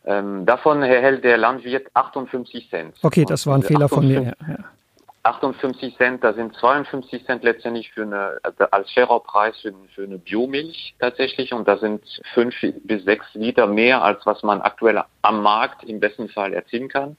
Ähm, 0.05 0.45
davon 0.45 0.83
erhält 0.83 1.23
der 1.23 1.37
Landwirt 1.37 1.87
58 1.93 2.69
Cent. 2.69 2.95
Okay, 3.01 3.25
das 3.27 3.47
war 3.47 3.55
ein 3.55 3.63
Fehler 3.63 3.89
von 3.89 4.07
mir. 4.07 4.33
Ja. 4.47 4.55
58 5.25 5.97
Cent, 5.97 6.23
da 6.23 6.33
sind 6.33 6.55
52 6.55 7.25
Cent 7.25 7.43
letztendlich 7.43 7.91
für 7.91 8.03
eine, 8.03 8.37
also 8.43 8.65
als 8.69 8.91
fairer 8.91 9.19
Preis 9.21 9.57
für, 9.59 9.73
für 9.95 10.03
eine 10.03 10.19
Biomilch 10.19 10.93
tatsächlich 10.99 11.51
und 11.51 11.67
da 11.67 11.77
sind 11.77 12.03
fünf 12.35 12.53
bis 12.83 13.03
sechs 13.05 13.25
Liter 13.33 13.65
mehr, 13.65 14.03
als 14.03 14.23
was 14.25 14.43
man 14.43 14.61
aktuell 14.61 15.01
am 15.23 15.41
Markt 15.41 15.83
im 15.83 15.99
besten 15.99 16.29
Fall 16.29 16.53
erzielen 16.53 16.89
kann. 16.89 17.17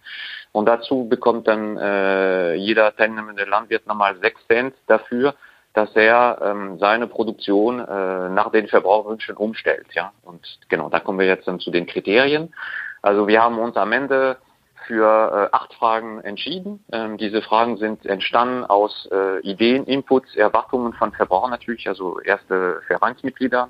Und 0.52 0.66
dazu 0.66 1.08
bekommt 1.08 1.48
dann 1.48 1.76
äh, 1.76 2.54
jeder 2.54 2.94
teilnehmende 2.94 3.44
Landwirt 3.44 3.86
nochmal 3.88 4.16
sechs 4.20 4.40
Cent 4.46 4.74
dafür, 4.86 5.34
dass 5.76 5.94
er 5.94 6.38
ähm, 6.42 6.78
seine 6.78 7.06
Produktion 7.06 7.80
äh, 7.80 8.30
nach 8.30 8.50
den 8.50 8.66
Verbraucherwünschen 8.66 9.36
umstellt. 9.36 9.86
Ja, 9.92 10.10
und 10.24 10.40
genau, 10.70 10.88
da 10.88 11.00
kommen 11.00 11.18
wir 11.18 11.26
jetzt 11.26 11.46
dann 11.46 11.60
zu 11.60 11.70
den 11.70 11.84
Kriterien. 11.84 12.54
Also 13.02 13.28
wir 13.28 13.42
haben 13.42 13.58
uns 13.58 13.76
am 13.76 13.92
Ende 13.92 14.38
für 14.86 15.50
äh, 15.52 15.54
acht 15.54 15.74
Fragen 15.74 16.22
entschieden. 16.22 16.82
Ähm, 16.92 17.18
diese 17.18 17.42
Fragen 17.42 17.76
sind 17.76 18.06
entstanden 18.06 18.64
aus 18.64 19.06
äh, 19.12 19.40
Ideen, 19.40 19.84
Inputs, 19.84 20.34
Erwartungen 20.34 20.94
von 20.94 21.12
Verbrauchern 21.12 21.50
natürlich, 21.50 21.86
also 21.86 22.20
erste 22.20 22.80
Vereinsmitglieder, 22.86 23.68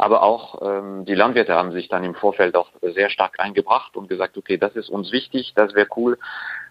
Aber 0.00 0.22
auch 0.22 0.62
ähm, 0.62 1.04
die 1.04 1.14
Landwirte 1.14 1.54
haben 1.54 1.72
sich 1.72 1.90
dann 1.90 2.04
im 2.04 2.14
Vorfeld 2.14 2.56
auch 2.56 2.70
sehr 2.80 3.10
stark 3.10 3.38
eingebracht 3.38 3.98
und 3.98 4.08
gesagt, 4.08 4.38
okay, 4.38 4.56
das 4.56 4.74
ist 4.74 4.88
uns 4.88 5.12
wichtig, 5.12 5.52
das 5.54 5.74
wäre 5.74 5.88
cool 5.94 6.16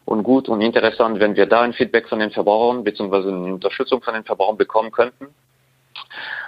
und 0.05 0.24
gut 0.24 0.50
und 0.50 0.62
interessant, 0.62 1.19
wenn 1.19 1.36
wir 1.36 1.45
da 1.45 1.62
ein 1.62 1.74
Feedback 1.74 2.09
von 2.09 2.17
den 2.17 2.31
Verbrauchern 2.31 2.83
bzw. 2.83 3.27
eine 3.27 3.53
Unterstützung 3.53 4.01
von 4.01 4.15
den 4.15 4.24
Verbrauchern 4.24 4.57
bekommen 4.57 4.89
könnten. 4.89 5.27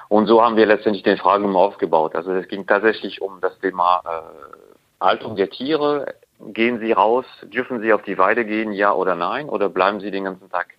Und 0.09 0.25
so 0.25 0.41
haben 0.41 0.55
wir 0.55 0.65
letztendlich 0.65 1.03
den 1.03 1.17
Fragen 1.17 1.55
aufgebaut. 1.55 2.15
Also 2.15 2.31
es 2.31 2.47
ging 2.47 2.65
tatsächlich 2.65 3.21
um 3.21 3.39
das 3.41 3.59
Thema 3.59 4.01
äh, 4.03 5.05
Haltung 5.05 5.35
der 5.35 5.51
Tiere. 5.51 6.15
Gehen 6.39 6.79
Sie 6.79 6.93
raus? 6.93 7.25
Dürfen 7.43 7.81
Sie 7.81 7.93
auf 7.93 8.01
die 8.01 8.17
Weide 8.17 8.43
gehen? 8.43 8.73
Ja 8.73 8.93
oder 8.93 9.13
nein? 9.13 9.49
Oder 9.49 9.69
bleiben 9.69 9.99
Sie 9.99 10.09
den 10.09 10.23
ganzen 10.23 10.49
Tag 10.49 10.69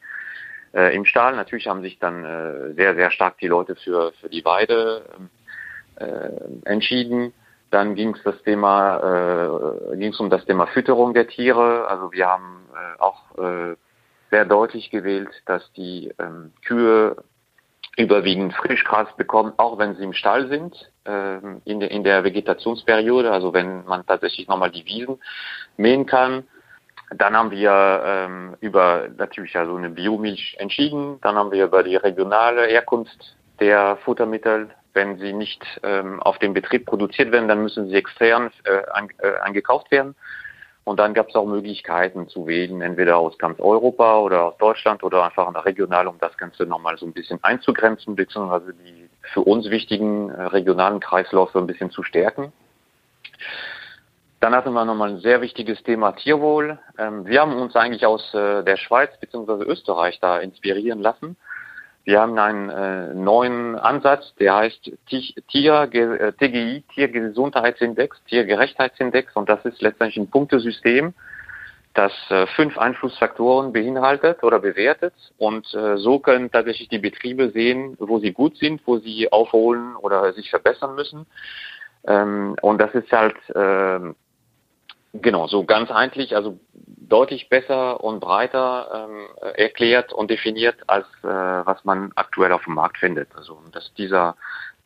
äh, 0.75 0.93
im 0.97 1.05
Stall? 1.05 1.37
Natürlich 1.37 1.69
haben 1.69 1.83
sich 1.83 2.01
dann 2.01 2.25
äh, 2.25 2.75
sehr, 2.75 2.97
sehr 2.97 3.13
stark 3.13 3.39
die 3.39 3.47
Leute 3.47 3.77
für, 3.77 4.13
für 4.21 4.29
die 4.29 4.45
Weide 4.45 5.05
ähm, 5.17 5.31
äh, 5.31 5.42
entschieden. 6.65 7.33
Dann 7.73 7.95
ging 7.95 8.15
es 8.15 8.23
das 8.23 8.41
Thema, 8.43 8.99
äh, 8.99 9.97
ging 9.97 10.13
es 10.13 10.21
um 10.21 10.29
das 10.29 10.45
Thema 10.45 10.67
Fütterung 10.67 11.15
der 11.15 11.27
Tiere. 11.27 11.89
Also 11.89 12.13
wir 12.13 12.29
haben 12.29 12.67
äh, 12.75 13.01
auch 13.01 13.39
äh, 13.39 13.77
sehr 14.31 14.45
deutlich 14.45 14.91
gewählt, 14.91 15.31
dass 15.47 15.73
die 15.73 16.13
ähm, 16.19 16.53
Kühe 16.67 17.17
überwiegend 17.97 18.53
Frischgras 18.55 19.09
bekommen, 19.17 19.55
auch 19.57 19.79
wenn 19.79 19.97
sie 19.97 20.05
im 20.05 20.13
Stall 20.13 20.49
sind, 20.49 20.93
äh, 21.05 21.39
in, 21.65 21.81
der, 21.81 21.91
in 21.91 22.05
der 22.05 22.25
Vegetationsperiode, 22.25 23.33
also 23.33 23.55
wenn 23.55 23.85
man 23.87 24.05
tatsächlich 24.05 24.49
nochmal 24.49 24.71
die 24.71 24.85
Wiesen 24.85 25.19
mähen 25.79 26.05
kann. 26.05 26.45
Dann 27.15 27.35
haben 27.35 27.51
wir 27.51 28.03
ähm, 28.05 28.57
über 28.61 29.09
natürlich 29.17 29.57
also 29.57 29.77
eine 29.77 29.91
Biomilch 29.91 30.57
entschieden. 30.59 31.19
Dann 31.23 31.37
haben 31.37 31.53
wir 31.53 31.65
über 31.65 31.83
die 31.83 31.97
regionale 31.97 32.67
Herkunft 32.67 33.37
der 33.61 33.97
Futtermittel 34.05 34.71
wenn 34.95 35.19
sie 35.19 35.33
nicht 35.33 35.65
ähm, 35.83 36.21
auf 36.21 36.39
dem 36.39 36.55
Betrieb 36.55 36.87
produziert 36.87 37.33
werden, 37.33 37.49
dann 37.49 37.63
müssen 37.63 37.89
sie 37.89 37.95
extern 37.95 38.51
äh, 38.65 38.83
an, 38.93 39.09
äh, 39.19 39.39
angekauft 39.43 39.91
werden. 39.91 40.15
Und 40.85 40.99
dann 40.99 41.15
gab 41.15 41.29
es 41.29 41.37
auch 41.37 41.47
Möglichkeiten 41.47 42.29
zu 42.29 42.47
wählen, 42.47 42.83
entweder 42.83 43.17
aus 43.17 43.39
ganz 43.39 43.61
Europa 43.61 44.19
oder 44.19 44.47
aus 44.47 44.59
Deutschland 44.59 45.05
oder 45.05 45.25
einfach 45.25 45.65
regional, 45.65 46.09
um 46.09 46.19
das 46.19 46.37
Ganze 46.37 46.67
nochmal 46.67 46.99
so 46.99 47.07
ein 47.07 47.13
bisschen 47.13 47.39
einzugrenzen, 47.43 48.17
beziehungsweise 48.17 48.75
die 48.75 49.09
für 49.33 49.43
uns 49.43 49.71
wichtigen 49.71 50.31
äh, 50.31 50.43
regionalen 50.43 50.99
Kreisläufe 50.99 51.59
ein 51.59 51.69
bisschen 51.69 51.91
zu 51.91 52.03
stärken. 52.03 52.53
Dann 54.41 54.57
hatten 54.57 54.73
wir 54.73 54.85
nochmal 54.85 55.11
ein 55.11 55.21
sehr 55.21 55.41
wichtiges 55.41 55.81
Thema 55.85 56.13
Tierwohl. 56.13 56.81
Ähm, 56.99 57.27
wir 57.27 57.41
haben 57.41 57.55
uns 57.55 57.77
eigentlich 57.77 58.05
aus 58.05 58.35
äh, 58.35 58.65
der 58.65 58.77
Schweiz 58.77 59.11
bzw. 59.21 59.63
Österreich 59.63 60.19
da 60.19 60.41
inspirieren 60.41 61.01
lassen 61.01 61.37
wir 62.05 62.21
haben 62.21 62.39
einen 62.39 62.69
äh, 62.69 63.15
neuen 63.15 63.77
Ansatz, 63.77 64.35
der 64.41 64.57
heißt 64.57 64.91
Tier, 65.07 65.89
äh, 65.93 66.33
TGI, 66.33 66.85
Tiergesundheitsindex, 66.95 68.23
Tiergerechtheitsindex, 68.25 69.37
und 69.37 69.49
das 69.49 69.65
ist 69.65 69.81
letztendlich 69.83 70.17
ein 70.17 70.31
Punktesystem, 70.31 71.15
das 71.95 72.13
äh, 72.31 72.47
fünf 72.47 72.77
Einflussfaktoren 72.79 73.73
beinhaltet 73.73 74.43
oder 74.43 74.59
bewertet. 74.59 75.15
Und 75.37 75.73
äh, 75.75 75.99
so 75.99 76.19
können 76.19 76.51
tatsächlich 76.51 76.89
die 76.89 76.99
Betriebe 76.99 77.51
sehen, 77.51 77.97
wo 77.99 78.19
sie 78.19 78.33
gut 78.33 78.57
sind, 78.57 78.81
wo 78.87 78.99
sie 78.99 79.31
aufholen 79.31 79.95
oder 79.97 80.33
sich 80.33 80.51
verbessern 80.51 80.95
müssen. 80.95 81.27
Ähm, 82.05 82.57
und 82.63 82.81
das 82.81 82.95
ist 82.95 83.13
halt 83.13 83.37
äh, 83.51 84.13
Genau, 85.15 85.47
so 85.47 85.65
ganz 85.65 85.91
einheitlich, 85.91 86.35
also 86.35 86.59
deutlich 87.13 87.51
besser 87.51 88.03
und 88.03 88.21
breiter 88.21 89.09
ähm, 89.11 89.55
erklärt 89.55 90.13
und 90.15 90.31
definiert, 90.31 90.77
als 90.87 91.07
äh, 91.23 91.27
was 91.27 91.85
man 91.85 92.11
aktuell 92.15 92.53
auf 92.53 92.65
dem 92.65 92.75
Markt 92.75 92.97
findet. 92.97 93.29
Also 93.37 93.59
dass 93.71 93.93
dieser 93.95 94.37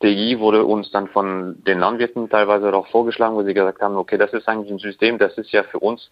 TI 0.01 0.37
wurde 0.39 0.65
uns 0.65 0.91
dann 0.91 1.07
von 1.07 1.63
den 1.63 1.79
Landwirten 1.79 2.29
teilweise 2.29 2.73
auch 2.73 2.87
vorgeschlagen, 2.87 3.35
wo 3.35 3.43
sie 3.43 3.53
gesagt 3.53 3.81
haben, 3.81 3.95
okay, 3.95 4.17
das 4.17 4.33
ist 4.33 4.47
eigentlich 4.47 4.71
ein 4.71 4.79
System, 4.79 5.17
das 5.17 5.37
ist 5.37 5.51
ja 5.51 5.63
für 5.63 5.79
uns 5.79 6.09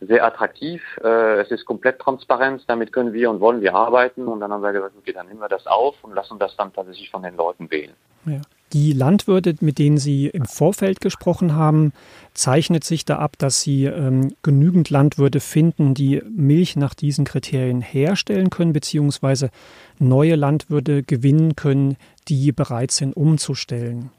sehr 0.00 0.24
attraktiv, 0.24 0.82
äh, 1.02 1.40
es 1.40 1.50
ist 1.50 1.64
komplett 1.64 1.98
transparent, 1.98 2.62
damit 2.68 2.92
können 2.92 3.12
wir 3.12 3.28
und 3.28 3.40
wollen 3.40 3.60
wir 3.60 3.74
arbeiten 3.74 4.26
und 4.26 4.40
dann 4.40 4.52
haben 4.52 4.62
wir 4.62 4.72
gesagt, 4.72 4.94
okay, 4.96 5.12
dann 5.12 5.26
nehmen 5.26 5.40
wir 5.40 5.48
das 5.48 5.66
auf 5.66 5.96
und 6.02 6.14
lassen 6.14 6.38
das 6.38 6.56
dann 6.56 6.72
tatsächlich 6.72 7.10
von 7.10 7.22
den 7.22 7.36
Leuten 7.36 7.70
wählen. 7.70 7.94
Ja. 8.26 8.40
Die 8.72 8.92
Landwirte, 8.92 9.54
mit 9.60 9.78
denen 9.78 9.98
Sie 9.98 10.28
im 10.28 10.46
Vorfeld 10.46 11.00
gesprochen 11.00 11.54
haben, 11.54 11.92
zeichnet 12.32 12.84
sich 12.84 13.04
da 13.04 13.18
ab, 13.18 13.32
dass 13.38 13.60
Sie 13.60 13.84
ähm, 13.84 14.34
genügend 14.42 14.88
Landwirte 14.88 15.40
finden, 15.40 15.92
die 15.92 16.22
Milch 16.24 16.76
nach 16.76 16.94
diesen 16.94 17.26
Kriterien 17.26 17.82
herstellen 17.82 18.48
können, 18.48 18.72
beziehungsweise 18.72 19.50
neue 19.98 20.36
Landwirte 20.36 21.02
gewinnen 21.02 21.54
können, 21.54 21.96
die 22.28 22.52
bereit 22.52 22.92
sind, 22.92 23.14
umzustellen. 23.14 24.10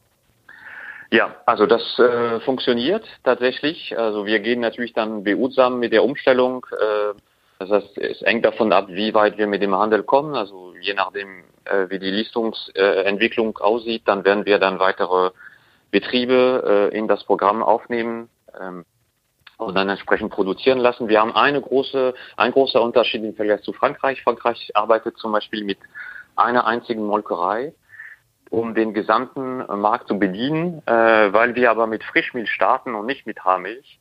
Ja, 1.10 1.36
also 1.46 1.66
das 1.66 2.00
äh, 2.00 2.40
funktioniert 2.40 3.06
tatsächlich. 3.24 3.98
Also 3.98 4.26
wir 4.26 4.40
gehen 4.40 4.62
natürlich 4.62 4.94
dann 4.94 5.24
behutsam 5.24 5.80
mit 5.80 5.94
der 5.94 6.04
Umstellung. 6.04 6.66
Äh, 6.72 7.14
das 7.60 7.70
heißt, 7.70 7.98
es 8.00 8.22
hängt 8.22 8.46
davon 8.46 8.74
ab, 8.74 8.88
wie 8.90 9.14
weit 9.14 9.38
wir 9.38 9.48
mit 9.48 9.62
dem 9.62 9.76
Handel 9.76 10.04
kommen. 10.04 10.36
Also 10.36 10.74
je 10.82 10.96
nachdem, 10.96 11.44
äh, 11.66 11.90
wie 11.90 12.00
die 12.00 12.12
Listungsentwicklung 12.12 13.58
äh, 13.60 13.64
aussieht, 13.64 14.04
dann 14.06 14.26
werden 14.26 14.46
wir 14.46 14.60
dann 14.60 14.80
weitere 14.80 15.32
Betriebe 15.92 16.90
äh, 16.92 16.98
in 16.98 17.08
das 17.08 17.24
Programm 17.24 17.62
aufnehmen 17.62 18.30
ähm, 18.60 18.86
und 19.58 19.76
dann 19.76 19.90
entsprechend 19.90 20.32
produzieren 20.32 20.80
lassen. 20.80 21.08
Wir 21.08 21.22
haben 21.22 21.36
eine 21.36 21.62
große, 21.62 22.14
ein 22.38 22.52
großer 22.52 22.82
Unterschied 22.82 23.24
im 23.24 23.36
Vergleich 23.36 23.62
zu 23.62 23.74
Frankreich. 23.74 24.22
Frankreich 24.24 24.72
arbeitet 24.74 25.18
zum 25.18 25.32
Beispiel 25.32 25.64
mit 25.64 25.78
einer 26.36 26.66
einzigen 26.66 27.06
Molkerei, 27.06 27.74
um 28.50 28.76
den 28.76 28.94
gesamten 28.94 29.58
Markt 29.80 30.08
zu 30.08 30.18
bedienen, 30.18 30.82
äh, 30.88 30.92
weil 31.32 31.56
wir 31.56 31.72
aber 31.72 31.88
mit 31.88 32.04
Frischmilch 32.04 32.52
starten 32.52 32.96
und 32.96 33.06
nicht 33.06 33.26
mit 33.26 33.44
Haarmilch 33.44 34.00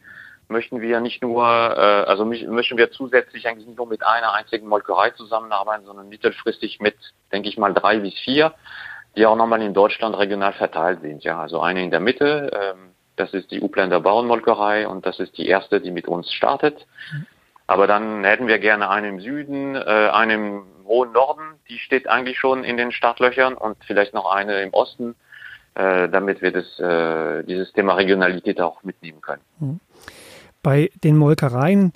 möchten 0.48 0.80
wir 0.80 1.00
nicht 1.00 1.22
nur, 1.22 1.44
äh, 1.44 2.08
also 2.08 2.24
möchten 2.24 2.76
wir 2.76 2.90
zusätzlich 2.90 3.48
eigentlich 3.48 3.66
nicht 3.66 3.78
nur 3.78 3.88
mit 3.88 4.04
einer 4.04 4.32
einzigen 4.34 4.68
Molkerei 4.68 5.10
zusammenarbeiten, 5.10 5.86
sondern 5.86 6.08
mittelfristig 6.08 6.80
mit, 6.80 6.96
denke 7.32 7.48
ich 7.48 7.58
mal, 7.58 7.72
drei 7.72 7.98
bis 7.98 8.18
vier, 8.20 8.54
die 9.16 9.26
auch 9.26 9.36
nochmal 9.36 9.62
in 9.62 9.74
Deutschland 9.74 10.16
regional 10.16 10.52
verteilt 10.52 11.00
sind. 11.02 11.24
Ja, 11.24 11.40
also 11.40 11.60
eine 11.60 11.82
in 11.82 11.90
der 11.90 12.00
Mitte, 12.00 12.50
ähm, 12.54 12.92
das 13.16 13.34
ist 13.34 13.50
die 13.50 13.60
Upländer 13.60 14.00
Bauernmolkerei 14.00 14.88
und 14.88 15.04
das 15.04 15.18
ist 15.20 15.36
die 15.36 15.46
erste, 15.46 15.80
die 15.80 15.90
mit 15.90 16.08
uns 16.08 16.32
startet. 16.32 16.86
Aber 17.66 17.86
dann 17.86 18.24
hätten 18.24 18.48
wir 18.48 18.58
gerne 18.58 18.90
eine 18.90 19.08
im 19.08 19.20
Süden, 19.20 19.76
äh, 19.76 19.80
eine 20.12 20.34
im 20.34 20.64
hohen 20.84 21.12
Norden, 21.12 21.42
die 21.68 21.78
steht 21.78 22.08
eigentlich 22.08 22.38
schon 22.38 22.64
in 22.64 22.76
den 22.76 22.92
Startlöchern 22.92 23.54
und 23.54 23.76
vielleicht 23.86 24.14
noch 24.14 24.30
eine 24.30 24.62
im 24.62 24.74
Osten, 24.74 25.14
äh, 25.74 26.08
damit 26.08 26.42
wir 26.42 26.52
das, 26.52 26.78
äh, 26.78 27.44
dieses 27.44 27.72
Thema 27.72 27.94
Regionalität 27.94 28.60
auch 28.60 28.82
mitnehmen 28.82 29.20
können. 29.20 29.42
Mhm. 29.58 29.80
Bei 30.62 30.90
den 31.02 31.16
Molkereien, 31.16 31.92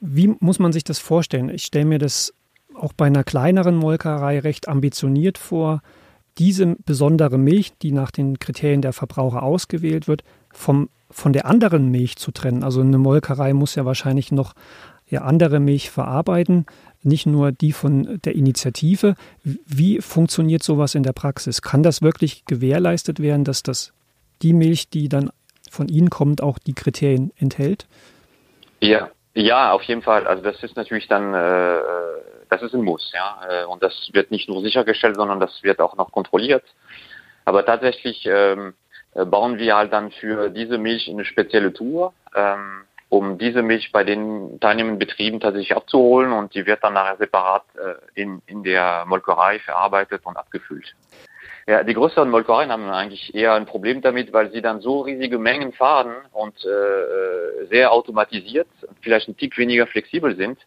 wie 0.00 0.34
muss 0.40 0.58
man 0.58 0.72
sich 0.72 0.84
das 0.84 0.98
vorstellen? 0.98 1.48
Ich 1.48 1.64
stelle 1.64 1.84
mir 1.84 1.98
das 1.98 2.32
auch 2.74 2.92
bei 2.92 3.06
einer 3.06 3.24
kleineren 3.24 3.76
Molkerei 3.76 4.38
recht 4.38 4.68
ambitioniert 4.68 5.38
vor, 5.38 5.82
diese 6.38 6.76
besondere 6.86 7.36
Milch, 7.36 7.72
die 7.82 7.92
nach 7.92 8.10
den 8.10 8.38
Kriterien 8.38 8.80
der 8.80 8.92
Verbraucher 8.92 9.42
ausgewählt 9.42 10.06
wird, 10.06 10.22
vom, 10.50 10.88
von 11.10 11.32
der 11.32 11.46
anderen 11.46 11.90
Milch 11.90 12.16
zu 12.16 12.30
trennen. 12.30 12.62
Also 12.62 12.80
eine 12.80 12.98
Molkerei 12.98 13.52
muss 13.52 13.74
ja 13.74 13.84
wahrscheinlich 13.84 14.30
noch 14.30 14.54
ja, 15.08 15.22
andere 15.22 15.58
Milch 15.58 15.90
verarbeiten, 15.90 16.66
nicht 17.02 17.26
nur 17.26 17.50
die 17.50 17.72
von 17.72 18.20
der 18.24 18.36
Initiative. 18.36 19.14
Wie 19.42 20.00
funktioniert 20.00 20.62
sowas 20.62 20.94
in 20.94 21.02
der 21.02 21.12
Praxis? 21.12 21.62
Kann 21.62 21.82
das 21.82 22.02
wirklich 22.02 22.44
gewährleistet 22.44 23.20
werden, 23.20 23.44
dass 23.44 23.62
das 23.62 23.92
die 24.42 24.52
Milch, 24.52 24.88
die 24.88 25.08
dann 25.08 25.30
von 25.72 25.88
Ihnen 25.88 26.10
kommt, 26.10 26.42
auch 26.42 26.58
die 26.58 26.74
Kriterien 26.74 27.32
enthält? 27.36 27.86
Ja, 28.80 29.10
ja, 29.34 29.72
auf 29.72 29.82
jeden 29.82 30.02
Fall. 30.02 30.26
Also 30.26 30.42
das 30.42 30.62
ist 30.62 30.76
natürlich 30.76 31.08
dann, 31.08 31.34
äh, 31.34 31.80
das 32.48 32.62
ist 32.62 32.74
ein 32.74 32.82
Muss, 32.82 33.12
ja. 33.14 33.40
Äh, 33.48 33.64
und 33.66 33.82
das 33.82 34.10
wird 34.12 34.30
nicht 34.30 34.48
nur 34.48 34.62
sichergestellt, 34.62 35.16
sondern 35.16 35.40
das 35.40 35.62
wird 35.62 35.80
auch 35.80 35.96
noch 35.96 36.10
kontrolliert. 36.12 36.64
Aber 37.44 37.64
tatsächlich 37.64 38.26
ähm, 38.26 38.74
äh, 39.14 39.24
bauen 39.24 39.58
wir 39.58 39.76
halt 39.76 39.92
dann 39.92 40.10
für 40.10 40.50
diese 40.50 40.78
Milch 40.78 41.08
eine 41.08 41.24
spezielle 41.24 41.72
Tour, 41.72 42.12
ähm, 42.34 42.82
um 43.08 43.38
diese 43.38 43.62
Milch 43.62 43.90
bei 43.92 44.04
den 44.04 44.60
teilnehmenden 44.60 44.98
Betrieben 44.98 45.40
tatsächlich 45.40 45.74
abzuholen 45.74 46.32
und 46.32 46.54
die 46.54 46.66
wird 46.66 46.84
dann 46.84 46.94
nachher 46.94 47.16
separat 47.16 47.62
äh, 47.76 48.20
in, 48.20 48.42
in 48.46 48.62
der 48.62 49.04
Molkerei 49.06 49.60
verarbeitet 49.60 50.26
und 50.26 50.36
abgefüllt. 50.36 50.94
Ja, 51.68 51.84
die 51.84 51.92
größeren 51.92 52.30
Molkereien 52.30 52.72
haben 52.72 52.88
eigentlich 52.88 53.34
eher 53.34 53.52
ein 53.52 53.66
Problem 53.66 54.00
damit, 54.00 54.32
weil 54.32 54.50
sie 54.50 54.62
dann 54.62 54.80
so 54.80 55.02
riesige 55.02 55.38
Mengen 55.38 55.74
fahren 55.74 56.14
und 56.32 56.54
äh, 56.64 57.66
sehr 57.68 57.92
automatisiert, 57.92 58.68
vielleicht 59.02 59.28
ein 59.28 59.36
Tick 59.36 59.58
weniger 59.58 59.86
flexibel 59.86 60.34
sind. 60.34 60.58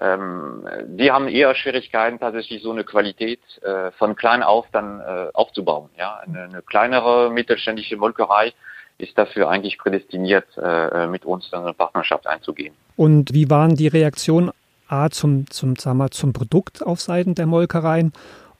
Ähm, 0.00 0.66
die 0.86 1.12
haben 1.12 1.28
eher 1.28 1.54
Schwierigkeiten, 1.54 2.18
tatsächlich 2.18 2.64
so 2.64 2.72
eine 2.72 2.82
Qualität 2.82 3.38
äh, 3.62 3.92
von 3.92 4.16
klein 4.16 4.42
auf 4.42 4.66
dann 4.72 4.98
äh, 4.98 5.28
aufzubauen. 5.34 5.88
Ja, 5.96 6.18
eine, 6.26 6.42
eine 6.42 6.62
kleinere 6.62 7.30
mittelständische 7.30 7.96
Molkerei 7.96 8.52
ist 8.98 9.16
dafür 9.16 9.50
eigentlich 9.50 9.78
prädestiniert, 9.78 10.48
äh, 10.56 11.06
mit 11.06 11.24
uns 11.24 11.48
dann 11.50 11.62
eine 11.62 11.74
Partnerschaft 11.74 12.26
einzugehen. 12.26 12.74
Und 12.96 13.32
wie 13.32 13.48
waren 13.50 13.76
die 13.76 13.86
Reaktionen 13.86 14.50
A 14.88 15.10
zum, 15.10 15.48
zum, 15.48 15.76
sagen 15.76 15.98
wir, 15.98 16.10
zum 16.10 16.32
Produkt 16.32 16.84
auf 16.84 17.00
Seiten 17.00 17.36
der 17.36 17.46
Molkereien 17.46 18.12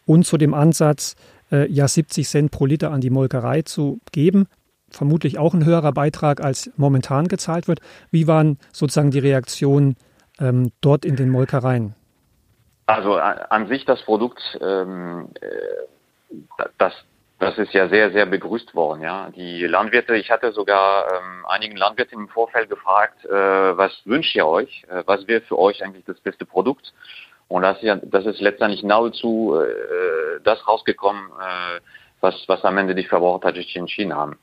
und 0.07 0.25
zu 0.25 0.39
dem 0.39 0.55
Ansatz, 0.55 1.17
äh, 1.51 1.67
ja 1.71 1.89
70 1.89 2.29
Cent 2.29 2.51
pro 2.51 2.67
Liter 2.67 2.91
an 2.91 3.01
die 3.01 3.11
Molkerei 3.11 3.63
zu 3.63 4.01
geben. 4.13 4.47
Vermutlich 4.91 5.39
auch 5.39 5.55
ein 5.55 5.65
höherer 5.65 5.93
Beitrag, 5.93 6.43
als 6.43 6.71
momentan 6.77 7.29
gezahlt 7.29 7.69
wird. 7.69 7.81
Wie 8.11 8.27
waren 8.27 8.59
sozusagen 8.73 9.11
die 9.11 9.21
Reaktionen 9.21 9.97
ähm, 10.41 10.73
dort 10.81 11.05
in 11.05 11.17
den 11.17 11.31
Molkereien? 11.31 11.95
Also 12.87 13.15
an 13.17 13.69
sich 13.69 13.85
das 13.85 14.03
Produkt, 14.03 14.43
ähm, 14.61 15.29
äh, 15.41 16.35
das, 16.77 16.93
das 17.39 17.57
ist 17.57 17.73
ja 17.73 17.89
sehr, 17.89 18.11
sehr 18.11 18.27
begrüßt 18.27 18.75
worden. 18.75 19.03
Ja, 19.03 19.31
die 19.31 19.65
Landwirte. 19.65 20.17
Ich 20.17 20.29
hatte 20.29 20.51
sogar 20.51 21.05
ähm, 21.07 21.47
einigen 21.47 21.77
Landwirten 21.77 22.19
im 22.19 22.29
Vorfeld 22.29 22.69
gefragt, 22.69 23.25
äh, 23.27 23.31
was 23.31 23.93
wünscht 24.07 24.35
ihr 24.35 24.47
euch? 24.47 24.85
Äh, 24.89 25.05
was 25.07 25.29
wäre 25.29 25.41
für 25.43 25.57
euch 25.57 25.85
eigentlich 25.85 26.05
das 26.05 26.19
beste 26.19 26.45
Produkt? 26.45 26.93
Und 27.51 27.63
das, 27.63 27.83
ja, 27.83 27.97
das 27.97 28.27
ist 28.27 28.41
letztendlich 28.41 28.85
nahezu 28.85 29.57
äh, 29.61 30.41
das 30.45 30.67
rausgekommen, 30.69 31.31
äh, 31.31 31.81
was, 32.21 32.45
was 32.47 32.65
am 32.65 32.79
Ende 32.79 32.95
die 32.95 33.05
Verbraucher 33.05 33.41
tatsächlich 33.41 33.77
entschieden 33.77 34.15
haben. 34.15 34.39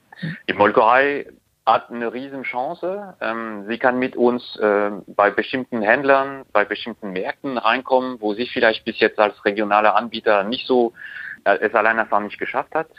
Die 0.50 0.54
Molkerei 0.54 1.26
hat 1.66 1.90
eine 1.90 2.12
Riesenchance. 2.12 3.16
Ähm, 3.22 3.66
sie 3.70 3.78
kann 3.78 3.98
mit 3.98 4.18
uns 4.18 4.58
äh, 4.58 4.92
bei 5.08 5.32
bestimmten 5.32 5.82
Händlern, 5.82 6.44
bei 6.52 6.66
bestimmten 6.66 7.12
Märkten 7.12 7.58
reinkommen, 7.58 8.20
wo 8.20 8.34
sie 8.34 8.46
vielleicht 8.48 8.84
bis 8.84 9.00
jetzt 9.00 9.20
als 9.20 9.46
regionale 9.46 9.96
Anbieter 9.96 10.44
nicht 10.44 10.68
so 10.68 10.92
äh, 11.46 11.58
es 11.62 11.74
allein 11.76 12.00
einfach 12.00 12.20
nicht 12.20 12.38
geschafft 12.38 12.76
hat. 12.76 12.90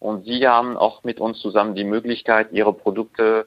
Und 0.00 0.24
sie 0.24 0.48
haben 0.48 0.76
auch 0.76 1.04
mit 1.04 1.20
uns 1.20 1.38
zusammen 1.38 1.76
die 1.76 1.84
Möglichkeit, 1.84 2.48
ihre 2.50 2.72
Produkte 2.72 3.46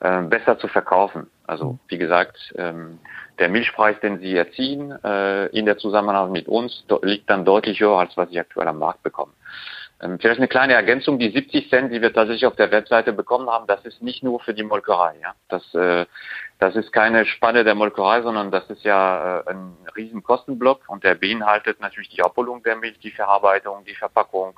äh, 0.00 0.22
besser 0.22 0.58
zu 0.58 0.66
verkaufen. 0.66 1.30
Also 1.46 1.78
wie 1.86 1.98
gesagt, 1.98 2.52
ähm, 2.56 2.98
der 3.42 3.48
Milchpreis, 3.48 3.98
den 3.98 4.20
sie 4.20 4.36
erzielen 4.36 4.92
äh, 5.02 5.46
in 5.46 5.66
der 5.66 5.76
Zusammenarbeit 5.76 6.30
mit 6.30 6.46
uns, 6.48 6.84
liegt 7.02 7.28
dann 7.28 7.44
deutlich 7.44 7.80
höher, 7.80 7.98
als 7.98 8.16
was 8.16 8.30
sie 8.30 8.38
aktuell 8.38 8.68
am 8.68 8.78
Markt 8.78 9.02
bekommen. 9.02 9.32
Ähm, 10.00 10.20
vielleicht 10.20 10.38
eine 10.38 10.46
kleine 10.46 10.74
Ergänzung, 10.74 11.18
die 11.18 11.30
70 11.30 11.68
Cent, 11.68 11.92
die 11.92 12.00
wir 12.00 12.12
tatsächlich 12.12 12.46
auf 12.46 12.54
der 12.54 12.70
Webseite 12.70 13.12
bekommen 13.12 13.50
haben, 13.50 13.66
das 13.66 13.84
ist 13.84 14.00
nicht 14.00 14.22
nur 14.22 14.38
für 14.38 14.54
die 14.54 14.62
Molkerei. 14.62 15.16
Ja? 15.20 15.34
Das, 15.48 15.74
äh, 15.74 16.06
das 16.60 16.76
ist 16.76 16.92
keine 16.92 17.26
Spanne 17.26 17.64
der 17.64 17.74
Molkerei, 17.74 18.22
sondern 18.22 18.52
das 18.52 18.70
ist 18.70 18.84
ja 18.84 19.40
äh, 19.40 19.50
ein 19.50 19.76
riesen 19.96 20.22
Kostenblock 20.22 20.82
und 20.86 21.02
der 21.02 21.16
beinhaltet 21.16 21.80
natürlich 21.80 22.10
die 22.10 22.22
Abholung 22.22 22.62
der 22.62 22.76
Milch, 22.76 23.00
die 23.00 23.10
Verarbeitung, 23.10 23.84
die 23.84 23.96
Verpackung, 23.96 24.54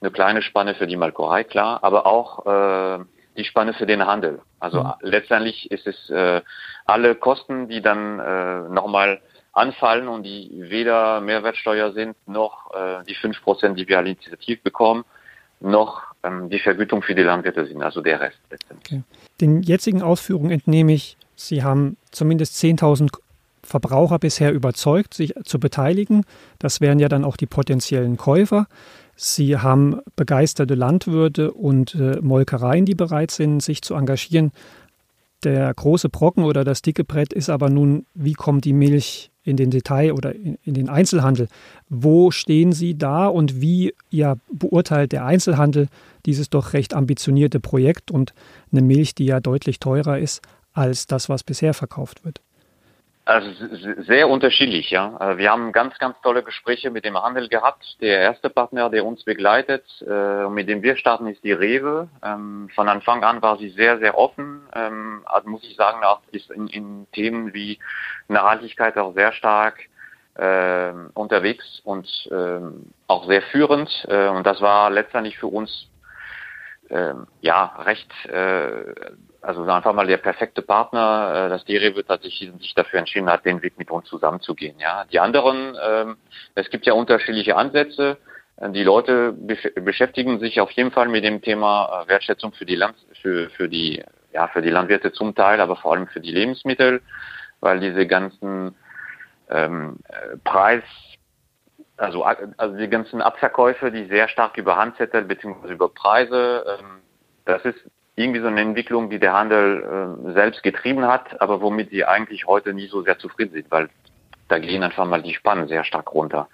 eine 0.00 0.12
kleine 0.12 0.40
Spanne 0.40 0.74
für 0.74 0.86
die 0.86 0.96
Molkerei, 0.96 1.44
klar, 1.44 1.80
aber 1.82 2.06
auch 2.06 2.46
äh, 2.46 3.04
die 3.36 3.44
Spanne 3.44 3.74
für 3.74 3.86
den 3.86 4.06
Handel. 4.06 4.40
Also 4.60 4.82
mhm. 4.82 4.92
letztendlich 5.00 5.70
ist 5.70 5.86
es 5.86 6.10
äh, 6.10 6.40
alle 6.86 7.14
Kosten, 7.14 7.68
die 7.68 7.82
dann 7.82 8.20
äh, 8.20 8.68
nochmal 8.68 9.20
anfallen 9.52 10.08
und 10.08 10.24
die 10.24 10.50
weder 10.68 11.20
Mehrwertsteuer 11.20 11.92
sind, 11.92 12.16
noch 12.26 12.74
äh, 12.74 13.04
die 13.04 13.14
fünf 13.14 13.40
Prozent, 13.42 13.78
die 13.78 13.88
wir 13.88 13.98
als 13.98 14.08
Initiativ 14.08 14.62
bekommen, 14.62 15.04
noch 15.60 16.02
ähm, 16.22 16.50
die 16.50 16.58
Vergütung 16.58 17.02
für 17.02 17.14
die 17.14 17.22
Landwirte 17.22 17.66
sind, 17.66 17.82
also 17.82 18.00
der 18.00 18.20
Rest 18.20 18.38
letztendlich. 18.50 19.00
Okay. 19.00 19.02
Den 19.40 19.62
jetzigen 19.62 20.02
Ausführungen 20.02 20.50
entnehme 20.50 20.92
ich, 20.92 21.16
Sie 21.36 21.64
haben 21.64 21.96
zumindest 22.10 22.62
10.000 22.62 23.10
Verbraucher 23.64 24.18
bisher 24.18 24.52
überzeugt, 24.52 25.14
sich 25.14 25.34
zu 25.44 25.58
beteiligen. 25.58 26.24
Das 26.58 26.80
wären 26.80 26.98
ja 26.98 27.08
dann 27.08 27.24
auch 27.24 27.36
die 27.36 27.46
potenziellen 27.46 28.16
Käufer. 28.16 28.66
Sie 29.16 29.56
haben 29.56 30.00
begeisterte 30.16 30.74
Landwirte 30.74 31.52
und 31.52 31.94
äh, 31.94 32.20
Molkereien, 32.20 32.84
die 32.84 32.94
bereit 32.94 33.30
sind, 33.30 33.62
sich 33.62 33.82
zu 33.82 33.94
engagieren. 33.94 34.52
Der 35.44 35.72
große 35.72 36.08
Brocken 36.08 36.44
oder 36.44 36.64
das 36.64 36.82
dicke 36.82 37.04
Brett 37.04 37.32
ist 37.32 37.50
aber 37.50 37.70
nun, 37.70 38.06
wie 38.14 38.32
kommt 38.32 38.64
die 38.64 38.72
Milch 38.72 39.30
in 39.44 39.56
den 39.56 39.70
Detail 39.70 40.12
oder 40.12 40.34
in, 40.34 40.58
in, 40.64 40.74
den 40.74 40.88
Einzelhandel. 40.88 41.48
Wo 41.88 42.30
stehen 42.30 42.72
Sie 42.72 42.96
da 42.96 43.26
und 43.26 43.60
wie 43.60 43.94
ja, 44.10 44.36
beurteilt 44.50 45.12
der 45.12 45.26
Einzelhandel 45.26 45.88
dieses 46.24 46.48
doch 46.48 46.72
recht 46.72 46.94
ambitionierte 46.94 47.60
Projekt 47.60 48.10
und 48.10 48.32
eine 48.72 48.80
Milch, 48.80 49.14
die 49.14 49.26
ja 49.26 49.40
deutlich 49.40 49.78
teurer 49.78 50.18
ist 50.18 50.40
als 50.72 51.06
das, 51.06 51.28
was 51.28 51.44
bisher 51.44 51.74
verkauft 51.74 52.24
wird? 52.24 52.40
Also 53.26 53.48
sehr 54.02 54.28
unterschiedlich, 54.28 54.90
ja. 54.90 55.16
Also 55.16 55.38
wir 55.38 55.50
haben 55.50 55.72
ganz, 55.72 55.98
ganz 55.98 56.20
tolle 56.20 56.42
Gespräche 56.42 56.90
mit 56.90 57.06
dem 57.06 57.16
Handel 57.16 57.48
gehabt. 57.48 57.96
Der 58.02 58.18
erste 58.18 58.50
Partner, 58.50 58.90
der 58.90 59.06
uns 59.06 59.24
begleitet, 59.24 59.82
äh, 60.06 60.46
mit 60.50 60.68
dem 60.68 60.82
wir 60.82 60.96
starten, 60.96 61.26
ist 61.28 61.42
die 61.42 61.52
Rewe. 61.52 62.08
Ähm, 62.22 62.68
von 62.74 62.86
Anfang 62.86 63.24
an 63.24 63.40
war 63.40 63.56
sie 63.56 63.70
sehr, 63.70 63.98
sehr 63.98 64.18
offen. 64.18 64.68
Ähm, 64.74 65.22
also 65.24 65.48
muss 65.48 65.64
ich 65.64 65.74
sagen, 65.74 66.04
auch 66.04 66.20
ist 66.32 66.50
in, 66.50 66.66
in 66.66 67.06
Themen 67.12 67.54
wie 67.54 67.78
Nachhaltigkeit 68.28 68.98
auch 68.98 69.14
sehr 69.14 69.32
stark 69.32 69.80
äh, 70.34 70.92
unterwegs 71.14 71.80
und 71.82 72.06
auch 73.06 73.26
sehr 73.26 73.42
führend. 73.42 74.06
Äh, 74.06 74.28
und 74.28 74.46
das 74.46 74.60
war 74.60 74.90
letztendlich 74.90 75.38
für 75.38 75.48
uns 75.48 75.88
ja 77.40 77.64
recht 77.78 78.12
äh, 78.26 78.94
also 79.44 79.62
einfach 79.64 79.92
mal 79.92 80.06
der 80.06 80.16
perfekte 80.16 80.62
Partner, 80.62 81.46
äh, 81.46 81.48
dass 81.50 81.64
die 81.66 81.76
Rewe 81.76 82.04
tatsächlich 82.04 82.50
sich 82.60 82.74
dafür 82.74 82.98
entschieden 82.98 83.28
hat, 83.28 83.44
den 83.44 83.62
Weg 83.62 83.78
mit 83.78 83.90
uns 83.90 84.08
zusammenzugehen. 84.08 84.78
Ja, 84.78 85.04
die 85.04 85.20
anderen, 85.20 85.76
ähm, 85.86 86.16
es 86.54 86.70
gibt 86.70 86.86
ja 86.86 86.94
unterschiedliche 86.94 87.54
Ansätze. 87.54 88.16
Äh, 88.56 88.70
die 88.70 88.82
Leute 88.82 89.32
beschäftigen 89.32 90.40
sich 90.40 90.60
auf 90.60 90.70
jeden 90.70 90.92
Fall 90.92 91.08
mit 91.08 91.24
dem 91.24 91.42
Thema 91.42 92.04
äh, 92.04 92.08
Wertschätzung 92.08 92.52
für 92.54 92.64
die 92.64 92.76
Land 92.76 92.96
für, 93.20 93.50
für 93.50 93.68
die 93.68 94.02
ja 94.32 94.48
für 94.48 94.62
die 94.62 94.70
Landwirte 94.70 95.12
zum 95.12 95.34
Teil, 95.34 95.60
aber 95.60 95.76
vor 95.76 95.92
allem 95.92 96.06
für 96.08 96.20
die 96.20 96.32
Lebensmittel, 96.32 97.02
weil 97.60 97.80
diese 97.80 98.06
ganzen 98.06 98.74
ähm, 99.50 99.98
Preis 100.42 100.82
also, 101.96 102.24
also 102.24 102.76
die 102.76 102.88
ganzen 102.88 103.22
Abverkäufe, 103.22 103.92
die 103.92 104.06
sehr 104.06 104.26
stark 104.26 104.56
über 104.56 104.76
Handzettel 104.76 105.22
bzw. 105.22 105.72
über 105.72 105.88
Preise, 105.90 106.64
ähm, 106.66 107.02
das 107.44 107.64
ist 107.64 107.78
irgendwie 108.16 108.40
so 108.40 108.46
eine 108.46 108.60
Entwicklung, 108.60 109.10
die 109.10 109.18
der 109.18 109.32
Handel 109.32 109.82
äh, 110.28 110.32
selbst 110.32 110.62
getrieben 110.62 111.06
hat, 111.06 111.40
aber 111.40 111.60
womit 111.60 111.90
sie 111.90 112.04
eigentlich 112.04 112.46
heute 112.46 112.72
nie 112.72 112.86
so 112.86 113.02
sehr 113.02 113.18
zufrieden 113.18 113.52
sind, 113.52 113.70
weil 113.70 113.88
da 114.48 114.58
gehen 114.58 114.82
einfach 114.82 115.04
mal 115.04 115.22
die 115.22 115.34
Spannen 115.34 115.68
sehr 115.68 115.84
stark 115.84 116.12
runter. 116.14 116.48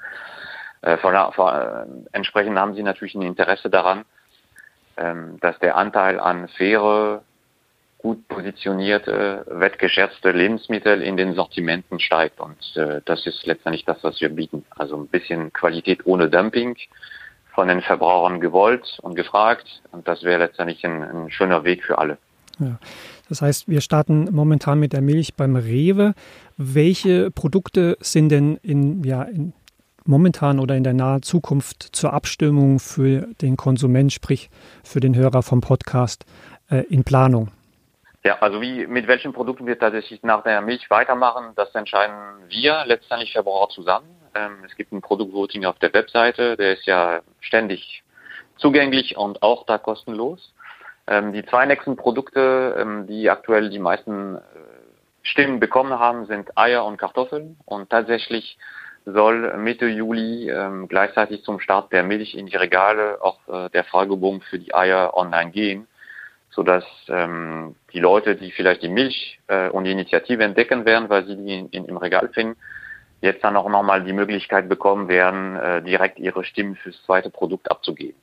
Äh, 0.82 0.96
von, 0.98 1.14
von, 1.32 1.54
äh, 1.54 1.86
entsprechend 2.12 2.58
haben 2.58 2.74
sie 2.74 2.82
natürlich 2.82 3.14
ein 3.14 3.22
Interesse 3.22 3.68
daran, 3.68 4.04
ähm, 4.96 5.38
dass 5.40 5.58
der 5.58 5.76
Anteil 5.76 6.18
an 6.18 6.48
faire, 6.48 7.22
gut 7.98 8.26
positionierte, 8.28 9.44
wettgeschätzte 9.46 10.30
Lebensmittel 10.30 11.02
in 11.02 11.18
den 11.18 11.34
Sortimenten 11.34 12.00
steigt. 12.00 12.40
Und 12.40 12.56
äh, 12.76 13.02
das 13.04 13.26
ist 13.26 13.44
letztendlich 13.44 13.84
das, 13.84 14.02
was 14.02 14.18
wir 14.22 14.30
bieten. 14.30 14.64
Also 14.70 14.96
ein 14.96 15.08
bisschen 15.08 15.52
Qualität 15.52 16.06
ohne 16.06 16.30
Dumping, 16.30 16.78
von 17.60 17.68
den 17.68 17.82
Verbrauchern 17.82 18.40
gewollt 18.40 18.98
und 19.02 19.16
gefragt. 19.16 19.82
Und 19.92 20.08
das 20.08 20.22
wäre 20.22 20.38
letztendlich 20.38 20.82
ein, 20.82 21.02
ein 21.02 21.30
schöner 21.30 21.62
Weg 21.62 21.84
für 21.84 21.98
alle. 21.98 22.16
Ja. 22.58 22.78
Das 23.28 23.42
heißt, 23.42 23.68
wir 23.68 23.82
starten 23.82 24.30
momentan 24.32 24.80
mit 24.80 24.94
der 24.94 25.02
Milch 25.02 25.34
beim 25.34 25.56
Rewe. 25.56 26.14
Welche 26.56 27.30
Produkte 27.30 27.98
sind 28.00 28.30
denn 28.30 28.56
in, 28.62 29.04
ja, 29.04 29.24
in 29.24 29.52
momentan 30.06 30.58
oder 30.58 30.74
in 30.74 30.84
der 30.84 30.94
nahen 30.94 31.20
Zukunft 31.20 31.82
zur 31.94 32.14
Abstimmung 32.14 32.78
für 32.78 33.28
den 33.42 33.58
Konsument, 33.58 34.10
sprich 34.10 34.48
für 34.82 35.00
den 35.00 35.14
Hörer 35.14 35.42
vom 35.42 35.60
Podcast, 35.60 36.24
äh, 36.70 36.84
in 36.88 37.04
Planung? 37.04 37.50
Ja, 38.24 38.38
also 38.40 38.62
wie 38.62 38.86
mit 38.86 39.06
welchen 39.06 39.34
Produkten 39.34 39.66
wir 39.66 39.78
tatsächlich 39.78 40.22
nach 40.22 40.42
der 40.44 40.62
Milch 40.62 40.88
weitermachen, 40.88 41.52
das 41.56 41.74
entscheiden 41.74 42.14
wir 42.48 42.84
letztendlich 42.86 43.34
Verbraucher 43.34 43.68
zusammen. 43.74 44.19
Ähm, 44.34 44.64
es 44.66 44.74
gibt 44.76 44.92
ein 44.92 45.02
Produktvoting 45.02 45.64
auf 45.64 45.78
der 45.78 45.92
Webseite, 45.92 46.56
der 46.56 46.74
ist 46.74 46.86
ja 46.86 47.20
ständig 47.40 48.02
zugänglich 48.56 49.16
und 49.16 49.42
auch 49.42 49.66
da 49.66 49.78
kostenlos. 49.78 50.52
Ähm, 51.06 51.32
die 51.32 51.44
zwei 51.44 51.66
nächsten 51.66 51.96
Produkte, 51.96 52.76
ähm, 52.78 53.06
die 53.06 53.30
aktuell 53.30 53.70
die 53.70 53.78
meisten 53.78 54.36
äh, 54.36 54.40
Stimmen 55.22 55.60
bekommen 55.60 55.98
haben, 55.98 56.26
sind 56.26 56.56
Eier 56.56 56.84
und 56.84 56.98
Kartoffeln. 56.98 57.56
Und 57.64 57.90
tatsächlich 57.90 58.58
soll 59.04 59.56
Mitte 59.56 59.86
Juli 59.86 60.50
ähm, 60.50 60.88
gleichzeitig 60.88 61.42
zum 61.42 61.60
Start 61.60 61.92
der 61.92 62.02
Milch 62.02 62.34
in 62.34 62.46
die 62.46 62.56
Regale 62.56 63.18
auch 63.22 63.38
äh, 63.48 63.70
der 63.70 63.84
Fragebogen 63.84 64.40
für 64.42 64.58
die 64.58 64.74
Eier 64.74 65.14
online 65.14 65.50
gehen, 65.50 65.86
sodass 66.50 66.84
ähm, 67.08 67.74
die 67.92 68.00
Leute, 68.00 68.36
die 68.36 68.52
vielleicht 68.52 68.82
die 68.82 68.88
Milch 68.88 69.40
äh, 69.48 69.68
und 69.70 69.84
die 69.84 69.92
Initiative 69.92 70.44
entdecken 70.44 70.84
werden, 70.84 71.08
weil 71.08 71.26
sie 71.26 71.36
die 71.36 71.58
in, 71.58 71.68
in, 71.70 71.84
im 71.86 71.96
Regal 71.96 72.28
finden, 72.28 72.56
jetzt 73.20 73.44
dann 73.44 73.56
auch 73.56 73.68
nochmal 73.68 74.04
die 74.04 74.12
Möglichkeit 74.12 74.68
bekommen 74.68 75.08
werden, 75.08 75.56
äh, 75.56 75.82
direkt 75.82 76.18
ihre 76.18 76.44
Stimmen 76.44 76.76
fürs 76.76 77.02
zweite 77.04 77.30
Produkt 77.30 77.70
abzugeben. 77.70 78.16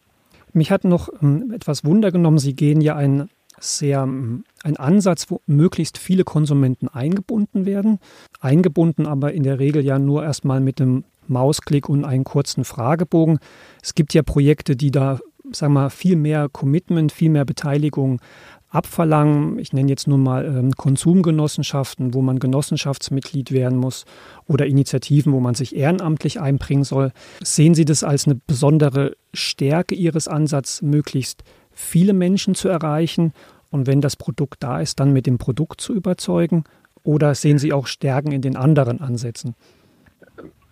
Mich 0.54 0.72
hat 0.72 0.84
noch 0.84 1.10
ähm, 1.22 1.52
etwas 1.54 1.86
Wunder 1.86 2.12
genommen. 2.12 2.40
Sie 2.40 2.56
gehen 2.56 2.82
ja 2.82 2.96
ein 2.96 3.30
sehr 3.60 4.04
ähm, 4.04 4.44
ein 4.64 4.78
Ansatz, 4.78 5.30
wo 5.30 5.42
möglichst 5.46 5.98
viele 5.98 6.24
Konsumenten 6.24 6.88
eingebunden 6.88 7.66
werden. 7.66 8.00
Eingebunden 8.40 9.06
aber 9.06 9.34
in 9.34 9.44
der 9.44 9.60
Regel 9.60 9.84
ja 9.84 10.00
nur 10.00 10.24
erstmal 10.24 10.60
mit 10.60 10.82
einem 10.82 11.04
Mausklick 11.28 11.90
und 11.90 12.06
einen 12.06 12.24
kurzen 12.24 12.64
Fragebogen. 12.64 13.40
Es 13.82 13.96
gibt 13.96 14.14
ja 14.14 14.24
Projekte, 14.24 14.76
die 14.76 14.92
da, 14.92 15.20
sagen 15.52 15.74
wir 15.74 15.82
mal, 15.82 15.90
viel 15.90 16.16
mehr 16.16 16.48
Commitment, 16.50 17.12
viel 17.12 17.30
mehr 17.30 17.46
Beteiligung 17.46 18.22
abverlangen. 18.70 19.60
Ich 19.60 19.74
nenne 19.74 19.90
jetzt 19.90 20.08
nur 20.08 20.18
mal 20.18 20.46
ähm, 20.46 20.72
Konsumgenossenschaften, 20.74 22.14
wo 22.14 22.22
man 22.22 22.40
Genossenschaftsmitglied 22.40 23.52
werden 23.52 23.78
muss 23.78 24.06
oder 24.46 24.66
Initiativen, 24.66 25.34
wo 25.34 25.40
man 25.40 25.56
sich 25.56 25.76
ehrenamtlich 25.76 26.40
einbringen 26.40 26.84
soll. 26.84 27.12
Sehen 27.42 27.76
Sie 27.76 27.86
das 27.86 28.04
als 28.04 28.26
eine 28.26 28.36
besondere 28.36 29.16
Stärke 29.34 29.96
Ihres 29.96 30.28
Ansatzes, 30.28 30.82
möglichst 30.82 31.44
viele 31.72 32.14
Menschen 32.14 32.56
zu 32.56 32.68
erreichen 32.68 33.34
und 33.70 33.88
wenn 33.88 34.02
das 34.02 34.16
Produkt 34.16 34.64
da 34.64 34.82
ist, 34.82 35.00
dann 35.00 35.14
mit 35.14 35.28
dem 35.28 35.38
Produkt 35.38 35.82
zu 35.82 35.94
überzeugen? 35.94 36.64
Oder 37.04 37.36
sehen 37.36 37.58
Sie 37.58 37.72
auch 37.72 37.88
Stärken 37.88 38.32
in 38.32 38.42
den 38.42 38.58
anderen 38.58 39.00
Ansätzen? 39.00 39.56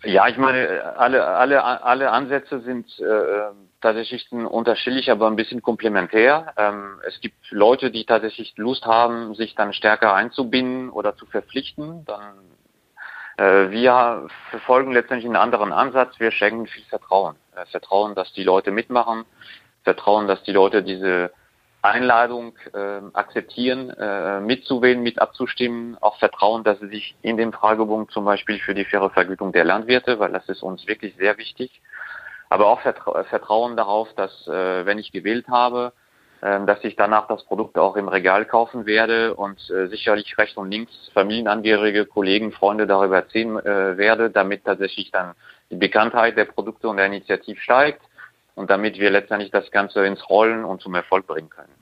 Ja, 0.04 0.28
ich 0.28 0.36
meine, 0.36 0.96
alle, 0.96 1.24
alle, 1.24 1.64
alle 1.64 2.10
Ansätze 2.10 2.60
sind 2.60 2.86
äh, 3.00 3.04
tatsächlich 3.80 4.30
unterschiedlich, 4.32 5.10
aber 5.10 5.26
ein 5.26 5.36
bisschen 5.36 5.62
komplementär. 5.62 6.52
Ähm, 6.56 7.00
es 7.06 7.20
gibt 7.20 7.36
Leute, 7.50 7.90
die 7.90 8.04
tatsächlich 8.04 8.54
Lust 8.56 8.84
haben, 8.86 9.34
sich 9.34 9.54
dann 9.54 9.72
stärker 9.72 10.14
einzubinden 10.14 10.90
oder 10.90 11.16
zu 11.16 11.26
verpflichten. 11.26 12.04
Dann 12.04 12.34
äh, 13.36 13.70
wir 13.70 14.28
verfolgen 14.50 14.92
letztendlich 14.92 15.26
einen 15.26 15.36
anderen 15.36 15.72
Ansatz. 15.72 16.18
Wir 16.18 16.30
schenken 16.30 16.66
viel 16.66 16.84
Vertrauen. 16.84 17.36
Äh, 17.54 17.66
Vertrauen, 17.66 18.14
dass 18.14 18.32
die 18.32 18.44
Leute 18.44 18.70
mitmachen. 18.70 19.24
Vertrauen, 19.84 20.26
dass 20.26 20.42
die 20.42 20.52
Leute 20.52 20.82
diese 20.82 21.30
Einladung 21.82 22.54
äh, 22.74 23.00
akzeptieren, 23.12 23.90
äh, 23.90 24.40
mitzuwählen, 24.40 25.00
mit 25.00 25.20
abzustimmen, 25.20 25.96
auch 26.00 26.18
vertrauen, 26.18 26.64
dass 26.64 26.80
sie 26.80 26.88
sich 26.88 27.14
in 27.22 27.36
dem 27.36 27.52
Fragebogen 27.52 28.08
zum 28.08 28.24
Beispiel 28.24 28.58
für 28.58 28.74
die 28.74 28.84
faire 28.84 29.10
Vergütung 29.10 29.52
der 29.52 29.64
Landwirte, 29.64 30.18
weil 30.18 30.32
das 30.32 30.48
ist 30.48 30.62
uns 30.62 30.86
wirklich 30.88 31.14
sehr 31.16 31.38
wichtig, 31.38 31.80
aber 32.48 32.66
auch 32.66 32.80
vertra 32.80 33.24
Vertrauen 33.24 33.76
darauf, 33.76 34.08
dass 34.14 34.46
äh, 34.46 34.86
wenn 34.86 34.98
ich 34.98 35.12
gewählt 35.12 35.48
habe, 35.48 35.92
äh, 36.40 36.64
dass 36.66 36.82
ich 36.84 36.96
danach 36.96 37.28
das 37.28 37.44
Produkt 37.44 37.78
auch 37.78 37.96
im 37.96 38.08
Regal 38.08 38.44
kaufen 38.44 38.86
werde 38.86 39.34
und 39.34 39.58
äh, 39.70 39.88
sicherlich 39.88 40.36
rechts 40.38 40.56
und 40.56 40.70
links 40.70 40.92
Familienangehörige, 41.14 42.06
Kollegen, 42.06 42.52
Freunde 42.52 42.86
darüber 42.86 43.16
erzählen 43.16 43.58
äh, 43.58 43.96
werde, 43.96 44.30
damit 44.30 44.64
tatsächlich 44.64 45.10
dann 45.10 45.32
die 45.70 45.76
Bekanntheit 45.76 46.36
der 46.36 46.44
Produkte 46.44 46.88
und 46.88 46.98
der 46.98 47.06
Initiative 47.06 47.60
steigt 47.60 48.02
und 48.54 48.70
damit 48.70 48.98
wir 48.98 49.10
letztendlich 49.10 49.50
das 49.50 49.70
Ganze 49.70 50.04
ins 50.06 50.28
Rollen 50.28 50.64
und 50.64 50.80
zum 50.80 50.94
Erfolg 50.94 51.26
bringen 51.26 51.50
können. 51.50 51.72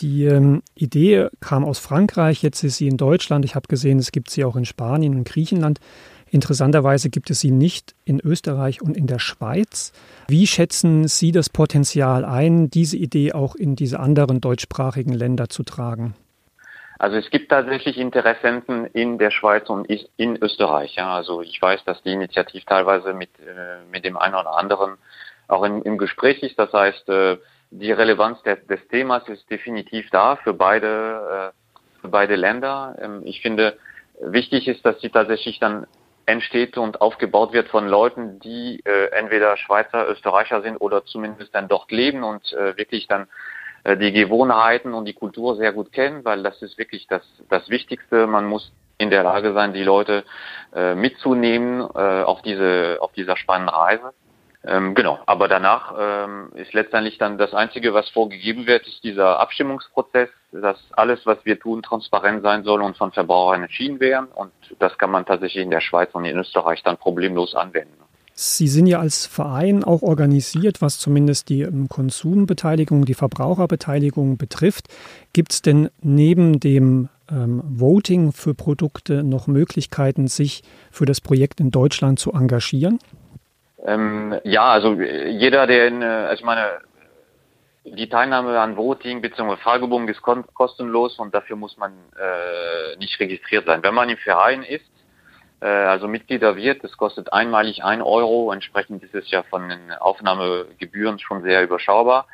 Die 0.00 0.24
ähm, 0.26 0.62
Idee 0.74 1.28
kam 1.40 1.64
aus 1.64 1.78
Frankreich, 1.78 2.42
jetzt 2.42 2.62
ist 2.62 2.76
sie 2.76 2.88
in 2.88 2.98
Deutschland. 2.98 3.46
Ich 3.46 3.54
habe 3.54 3.66
gesehen, 3.66 3.98
es 3.98 4.12
gibt 4.12 4.30
sie 4.30 4.44
auch 4.44 4.54
in 4.54 4.66
Spanien 4.66 5.14
und 5.14 5.26
Griechenland. 5.26 5.80
Interessanterweise 6.36 7.08
gibt 7.08 7.30
es 7.30 7.40
sie 7.40 7.50
nicht 7.50 7.94
in 8.04 8.20
Österreich 8.20 8.82
und 8.82 8.94
in 8.94 9.06
der 9.06 9.18
Schweiz. 9.18 9.94
Wie 10.28 10.46
schätzen 10.46 11.08
Sie 11.08 11.32
das 11.32 11.48
Potenzial 11.48 12.26
ein, 12.26 12.68
diese 12.68 12.98
Idee 12.98 13.32
auch 13.32 13.54
in 13.54 13.74
diese 13.74 14.00
anderen 14.00 14.42
deutschsprachigen 14.42 15.14
Länder 15.14 15.48
zu 15.48 15.62
tragen? 15.62 16.14
Also 16.98 17.16
es 17.16 17.30
gibt 17.30 17.48
tatsächlich 17.48 17.96
Interessenten 17.96 18.84
in 18.84 19.16
der 19.16 19.30
Schweiz 19.30 19.70
und 19.70 19.86
in 19.86 20.36
Österreich. 20.36 20.96
Ja. 20.96 21.14
Also 21.14 21.40
ich 21.40 21.60
weiß, 21.60 21.84
dass 21.86 22.02
die 22.02 22.12
Initiative 22.12 22.66
teilweise 22.66 23.14
mit, 23.14 23.30
äh, 23.40 23.78
mit 23.90 24.04
dem 24.04 24.18
einen 24.18 24.34
oder 24.34 24.58
anderen 24.58 24.98
auch 25.48 25.62
im, 25.62 25.82
im 25.84 25.96
Gespräch 25.96 26.42
ist. 26.42 26.58
Das 26.58 26.70
heißt, 26.70 27.08
äh, 27.08 27.38
die 27.70 27.92
Relevanz 27.92 28.42
des, 28.42 28.58
des 28.66 28.86
Themas 28.88 29.26
ist 29.28 29.50
definitiv 29.50 30.10
da 30.10 30.36
für 30.36 30.52
beide, 30.52 31.52
äh, 31.54 32.00
für 32.02 32.08
beide 32.08 32.36
Länder. 32.36 32.94
Ähm, 33.00 33.22
ich 33.24 33.40
finde, 33.40 33.78
wichtig 34.20 34.68
ist, 34.68 34.84
dass 34.84 35.00
sie 35.00 35.10
tatsächlich 35.10 35.58
dann 35.58 35.86
entsteht 36.26 36.76
und 36.76 37.00
aufgebaut 37.00 37.52
wird 37.52 37.68
von 37.68 37.86
Leuten, 37.88 38.40
die 38.40 38.80
äh, 38.84 39.10
entweder 39.12 39.56
Schweizer, 39.56 40.08
Österreicher 40.08 40.60
sind 40.60 40.76
oder 40.76 41.04
zumindest 41.04 41.54
dann 41.54 41.68
dort 41.68 41.90
leben 41.90 42.24
und 42.24 42.52
äh, 42.52 42.76
wirklich 42.76 43.06
dann 43.06 43.28
äh, 43.84 43.96
die 43.96 44.12
Gewohnheiten 44.12 44.92
und 44.92 45.04
die 45.04 45.14
Kultur 45.14 45.56
sehr 45.56 45.72
gut 45.72 45.92
kennen, 45.92 46.24
weil 46.24 46.42
das 46.42 46.60
ist 46.62 46.78
wirklich 46.78 47.06
das, 47.06 47.22
das 47.48 47.68
Wichtigste. 47.70 48.26
Man 48.26 48.46
muss 48.46 48.72
in 48.98 49.10
der 49.10 49.22
Lage 49.22 49.52
sein, 49.52 49.72
die 49.72 49.84
Leute 49.84 50.24
äh, 50.74 50.94
mitzunehmen 50.94 51.80
äh, 51.80 52.22
auf 52.22 52.42
diese 52.42 52.98
auf 53.00 53.12
dieser 53.12 53.36
spannenden 53.36 53.74
Reise. 53.74 54.12
Ähm, 54.68 54.94
genau, 54.94 55.20
aber 55.26 55.46
danach 55.46 55.94
ähm, 55.96 56.50
ist 56.54 56.72
letztendlich 56.72 57.18
dann 57.18 57.38
das 57.38 57.54
Einzige, 57.54 57.94
was 57.94 58.08
vorgegeben 58.10 58.66
wird, 58.66 58.86
ist 58.88 59.04
dieser 59.04 59.38
Abstimmungsprozess, 59.38 60.28
dass 60.50 60.78
alles, 60.92 61.20
was 61.24 61.38
wir 61.44 61.60
tun, 61.60 61.82
transparent 61.82 62.42
sein 62.42 62.64
soll 62.64 62.82
und 62.82 62.96
von 62.96 63.12
Verbrauchern 63.12 63.62
entschieden 63.62 64.00
werden. 64.00 64.26
Und 64.34 64.50
das 64.80 64.98
kann 64.98 65.10
man 65.10 65.24
tatsächlich 65.24 65.62
in 65.62 65.70
der 65.70 65.80
Schweiz 65.80 66.10
und 66.14 66.24
in 66.24 66.36
Österreich 66.36 66.82
dann 66.82 66.96
problemlos 66.96 67.54
anwenden. 67.54 67.94
Sie 68.38 68.68
sind 68.68 68.86
ja 68.86 68.98
als 68.98 69.24
Verein 69.24 69.82
auch 69.82 70.02
organisiert, 70.02 70.82
was 70.82 70.98
zumindest 70.98 71.48
die 71.48 71.62
ähm, 71.62 71.88
Konsumbeteiligung, 71.88 73.04
die 73.04 73.14
Verbraucherbeteiligung 73.14 74.36
betrifft. 74.36 74.88
Gibt 75.32 75.52
es 75.52 75.62
denn 75.62 75.90
neben 76.02 76.60
dem 76.60 77.08
ähm, 77.30 77.62
Voting 77.64 78.32
für 78.32 78.54
Produkte 78.54 79.22
noch 79.22 79.46
Möglichkeiten, 79.46 80.26
sich 80.26 80.62
für 80.90 81.06
das 81.06 81.20
Projekt 81.20 81.60
in 81.60 81.70
Deutschland 81.70 82.18
zu 82.18 82.32
engagieren? 82.32 82.98
Ähm, 83.86 84.40
ja, 84.42 84.64
also 84.64 85.00
äh, 85.00 85.28
jeder, 85.28 85.66
der 85.66 85.86
in, 85.86 86.02
äh, 86.02 86.04
also 86.04 86.40
ich 86.40 86.44
meine, 86.44 86.80
die 87.84 88.08
Teilnahme 88.08 88.58
an 88.58 88.76
Voting 88.76 89.22
bzw. 89.22 89.56
Fragebogen 89.56 90.08
ist 90.08 90.20
kostenlos 90.22 91.18
und 91.20 91.32
dafür 91.34 91.54
muss 91.54 91.76
man 91.76 91.92
äh, 91.92 92.96
nicht 92.98 93.18
registriert 93.20 93.66
sein. 93.66 93.82
Wenn 93.84 93.94
man 93.94 94.08
im 94.08 94.16
Verein 94.16 94.64
ist, 94.64 94.90
äh, 95.60 95.66
also 95.66 96.08
Mitglieder 96.08 96.56
wird, 96.56 96.82
das 96.82 96.96
kostet 96.96 97.32
einmalig 97.32 97.84
ein 97.84 98.02
Euro, 98.02 98.50
entsprechend 98.50 99.04
ist 99.04 99.14
es 99.14 99.30
ja 99.30 99.44
von 99.44 99.68
den 99.68 99.92
Aufnahmegebühren 99.92 101.20
schon 101.20 101.42
sehr 101.44 101.62
überschaubar 101.62 102.26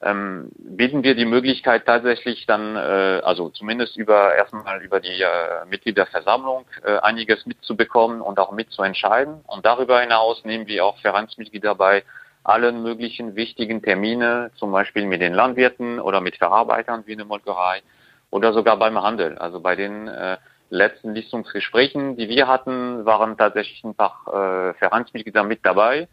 ähm, 0.00 0.50
bieten 0.58 1.02
wir 1.02 1.16
die 1.16 1.24
Möglichkeit 1.24 1.84
tatsächlich 1.84 2.46
dann, 2.46 2.76
äh, 2.76 3.20
also 3.24 3.48
zumindest 3.50 3.96
über 3.96 4.34
erstmal 4.34 4.80
über 4.82 5.00
die 5.00 5.22
äh, 5.22 5.64
Mitgliederversammlung 5.68 6.66
äh, 6.84 6.98
einiges 6.98 7.46
mitzubekommen 7.46 8.20
und 8.20 8.38
auch 8.38 8.52
mitzuentscheiden. 8.52 9.40
Und 9.46 9.66
darüber 9.66 10.00
hinaus 10.00 10.44
nehmen 10.44 10.68
wir 10.68 10.84
auch 10.84 10.98
Vereinsmitglieder 11.00 11.74
bei 11.74 12.04
allen 12.44 12.82
möglichen 12.82 13.34
wichtigen 13.34 13.82
Termine, 13.82 14.52
zum 14.56 14.70
Beispiel 14.70 15.04
mit 15.04 15.20
den 15.20 15.34
Landwirten 15.34 15.98
oder 15.98 16.20
mit 16.20 16.36
Verarbeitern 16.36 17.02
wie 17.06 17.12
eine 17.12 17.24
Molkerei 17.24 17.82
oder 18.30 18.52
sogar 18.52 18.76
beim 18.76 19.02
Handel. 19.02 19.36
Also 19.38 19.60
bei 19.60 19.74
den 19.74 20.06
äh, 20.06 20.36
letzten 20.70 21.12
Listungsgesprächen, 21.12 22.16
die 22.16 22.28
wir 22.28 22.46
hatten, 22.46 23.04
waren 23.04 23.36
tatsächlich 23.36 23.82
ein 23.82 23.94
paar 23.94 24.22
äh, 24.28 24.74
Vereinsmitglieder 24.74 25.42
mit 25.42 25.66
dabei 25.66 26.06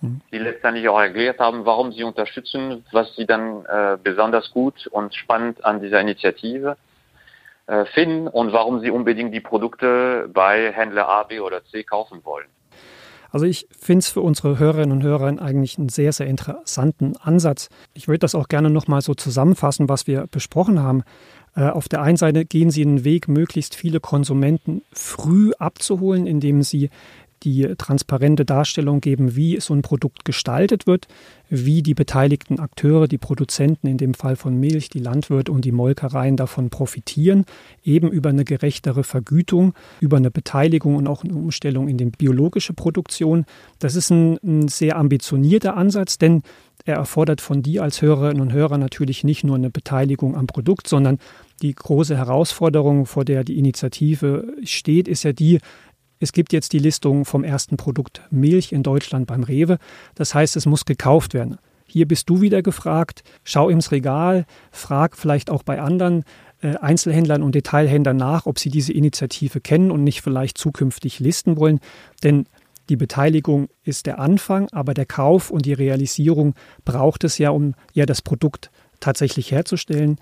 die 0.00 0.38
letztendlich 0.38 0.88
auch 0.88 1.00
erklärt 1.00 1.40
haben, 1.40 1.64
warum 1.64 1.92
sie 1.92 2.04
unterstützen, 2.04 2.84
was 2.92 3.14
sie 3.16 3.26
dann 3.26 3.64
äh, 3.66 3.96
besonders 4.02 4.50
gut 4.52 4.86
und 4.88 5.14
spannend 5.14 5.64
an 5.64 5.80
dieser 5.80 6.00
Initiative 6.00 6.76
äh, 7.66 7.84
finden 7.86 8.28
und 8.28 8.52
warum 8.52 8.80
sie 8.80 8.90
unbedingt 8.90 9.34
die 9.34 9.40
Produkte 9.40 10.30
bei 10.32 10.72
Händler 10.72 11.08
A, 11.08 11.24
B 11.24 11.40
oder 11.40 11.64
C 11.64 11.82
kaufen 11.82 12.24
wollen. 12.24 12.46
Also 13.30 13.44
ich 13.44 13.68
finde 13.78 14.00
es 14.00 14.08
für 14.08 14.22
unsere 14.22 14.58
Hörerinnen 14.58 14.92
und 14.92 15.02
Hörer 15.02 15.40
eigentlich 15.42 15.78
einen 15.78 15.90
sehr, 15.90 16.12
sehr 16.12 16.26
interessanten 16.26 17.16
Ansatz. 17.18 17.68
Ich 17.92 18.08
würde 18.08 18.20
das 18.20 18.34
auch 18.34 18.48
gerne 18.48 18.70
nochmal 18.70 19.02
so 19.02 19.14
zusammenfassen, 19.14 19.88
was 19.88 20.06
wir 20.06 20.26
besprochen 20.30 20.82
haben. 20.82 21.02
Äh, 21.54 21.68
auf 21.68 21.88
der 21.88 22.02
einen 22.02 22.16
Seite 22.16 22.44
gehen 22.44 22.70
Sie 22.70 22.84
den 22.84 23.04
Weg, 23.04 23.28
möglichst 23.28 23.74
viele 23.74 24.00
Konsumenten 24.00 24.82
früh 24.92 25.52
abzuholen, 25.58 26.26
indem 26.26 26.62
Sie 26.62 26.88
die 27.42 27.74
transparente 27.76 28.44
Darstellung 28.44 29.00
geben, 29.00 29.36
wie 29.36 29.60
so 29.60 29.74
ein 29.74 29.82
Produkt 29.82 30.24
gestaltet 30.24 30.86
wird, 30.86 31.06
wie 31.48 31.82
die 31.82 31.94
beteiligten 31.94 32.58
Akteure, 32.58 33.08
die 33.08 33.18
Produzenten, 33.18 33.86
in 33.86 33.96
dem 33.96 34.14
Fall 34.14 34.36
von 34.36 34.58
Milch, 34.58 34.90
die 34.90 34.98
Landwirte 34.98 35.52
und 35.52 35.64
die 35.64 35.72
Molkereien 35.72 36.36
davon 36.36 36.70
profitieren, 36.70 37.44
eben 37.84 38.10
über 38.10 38.30
eine 38.30 38.44
gerechtere 38.44 39.04
Vergütung, 39.04 39.74
über 40.00 40.18
eine 40.18 40.30
Beteiligung 40.30 40.96
und 40.96 41.06
auch 41.06 41.24
eine 41.24 41.34
Umstellung 41.34 41.88
in 41.88 41.96
die 41.96 42.06
biologische 42.06 42.74
Produktion. 42.74 43.44
Das 43.78 43.94
ist 43.94 44.10
ein, 44.10 44.38
ein 44.44 44.68
sehr 44.68 44.96
ambitionierter 44.96 45.76
Ansatz, 45.76 46.18
denn 46.18 46.42
er 46.84 46.96
erfordert 46.96 47.40
von 47.40 47.62
dir 47.62 47.82
als 47.82 48.02
Hörerinnen 48.02 48.40
und 48.40 48.52
Hörer 48.52 48.78
natürlich 48.78 49.24
nicht 49.24 49.44
nur 49.44 49.56
eine 49.56 49.70
Beteiligung 49.70 50.36
am 50.36 50.46
Produkt, 50.46 50.88
sondern 50.88 51.18
die 51.60 51.74
große 51.74 52.16
Herausforderung, 52.16 53.04
vor 53.04 53.24
der 53.24 53.42
die 53.42 53.58
Initiative 53.58 54.46
steht, 54.62 55.08
ist 55.08 55.24
ja 55.24 55.32
die, 55.32 55.58
es 56.20 56.32
gibt 56.32 56.52
jetzt 56.52 56.72
die 56.72 56.78
Listung 56.78 57.24
vom 57.24 57.44
ersten 57.44 57.76
Produkt 57.76 58.22
Milch 58.30 58.72
in 58.72 58.82
Deutschland 58.82 59.26
beim 59.26 59.42
Rewe. 59.42 59.78
Das 60.14 60.34
heißt, 60.34 60.56
es 60.56 60.66
muss 60.66 60.84
gekauft 60.84 61.34
werden. 61.34 61.58
Hier 61.86 62.06
bist 62.06 62.28
du 62.28 62.40
wieder 62.40 62.62
gefragt. 62.62 63.22
Schau 63.44 63.68
ins 63.68 63.92
Regal, 63.92 64.44
frag 64.70 65.16
vielleicht 65.16 65.50
auch 65.50 65.62
bei 65.62 65.80
anderen 65.80 66.24
äh, 66.60 66.76
Einzelhändlern 66.76 67.42
und 67.42 67.54
Detailhändlern 67.54 68.16
nach, 68.16 68.46
ob 68.46 68.58
sie 68.58 68.68
diese 68.68 68.92
Initiative 68.92 69.60
kennen 69.60 69.90
und 69.90 70.04
nicht 70.04 70.20
vielleicht 70.20 70.58
zukünftig 70.58 71.20
listen 71.20 71.56
wollen. 71.56 71.80
Denn 72.22 72.46
die 72.88 72.96
Beteiligung 72.96 73.68
ist 73.84 74.06
der 74.06 74.18
Anfang, 74.18 74.68
aber 74.72 74.94
der 74.94 75.06
Kauf 75.06 75.50
und 75.50 75.66
die 75.66 75.72
Realisierung 75.72 76.54
braucht 76.84 77.24
es 77.24 77.38
ja, 77.38 77.50
um 77.50 77.74
ja 77.92 78.06
das 78.06 78.22
Produkt 78.22 78.70
tatsächlich 79.00 79.52
herzustellen. 79.52 80.16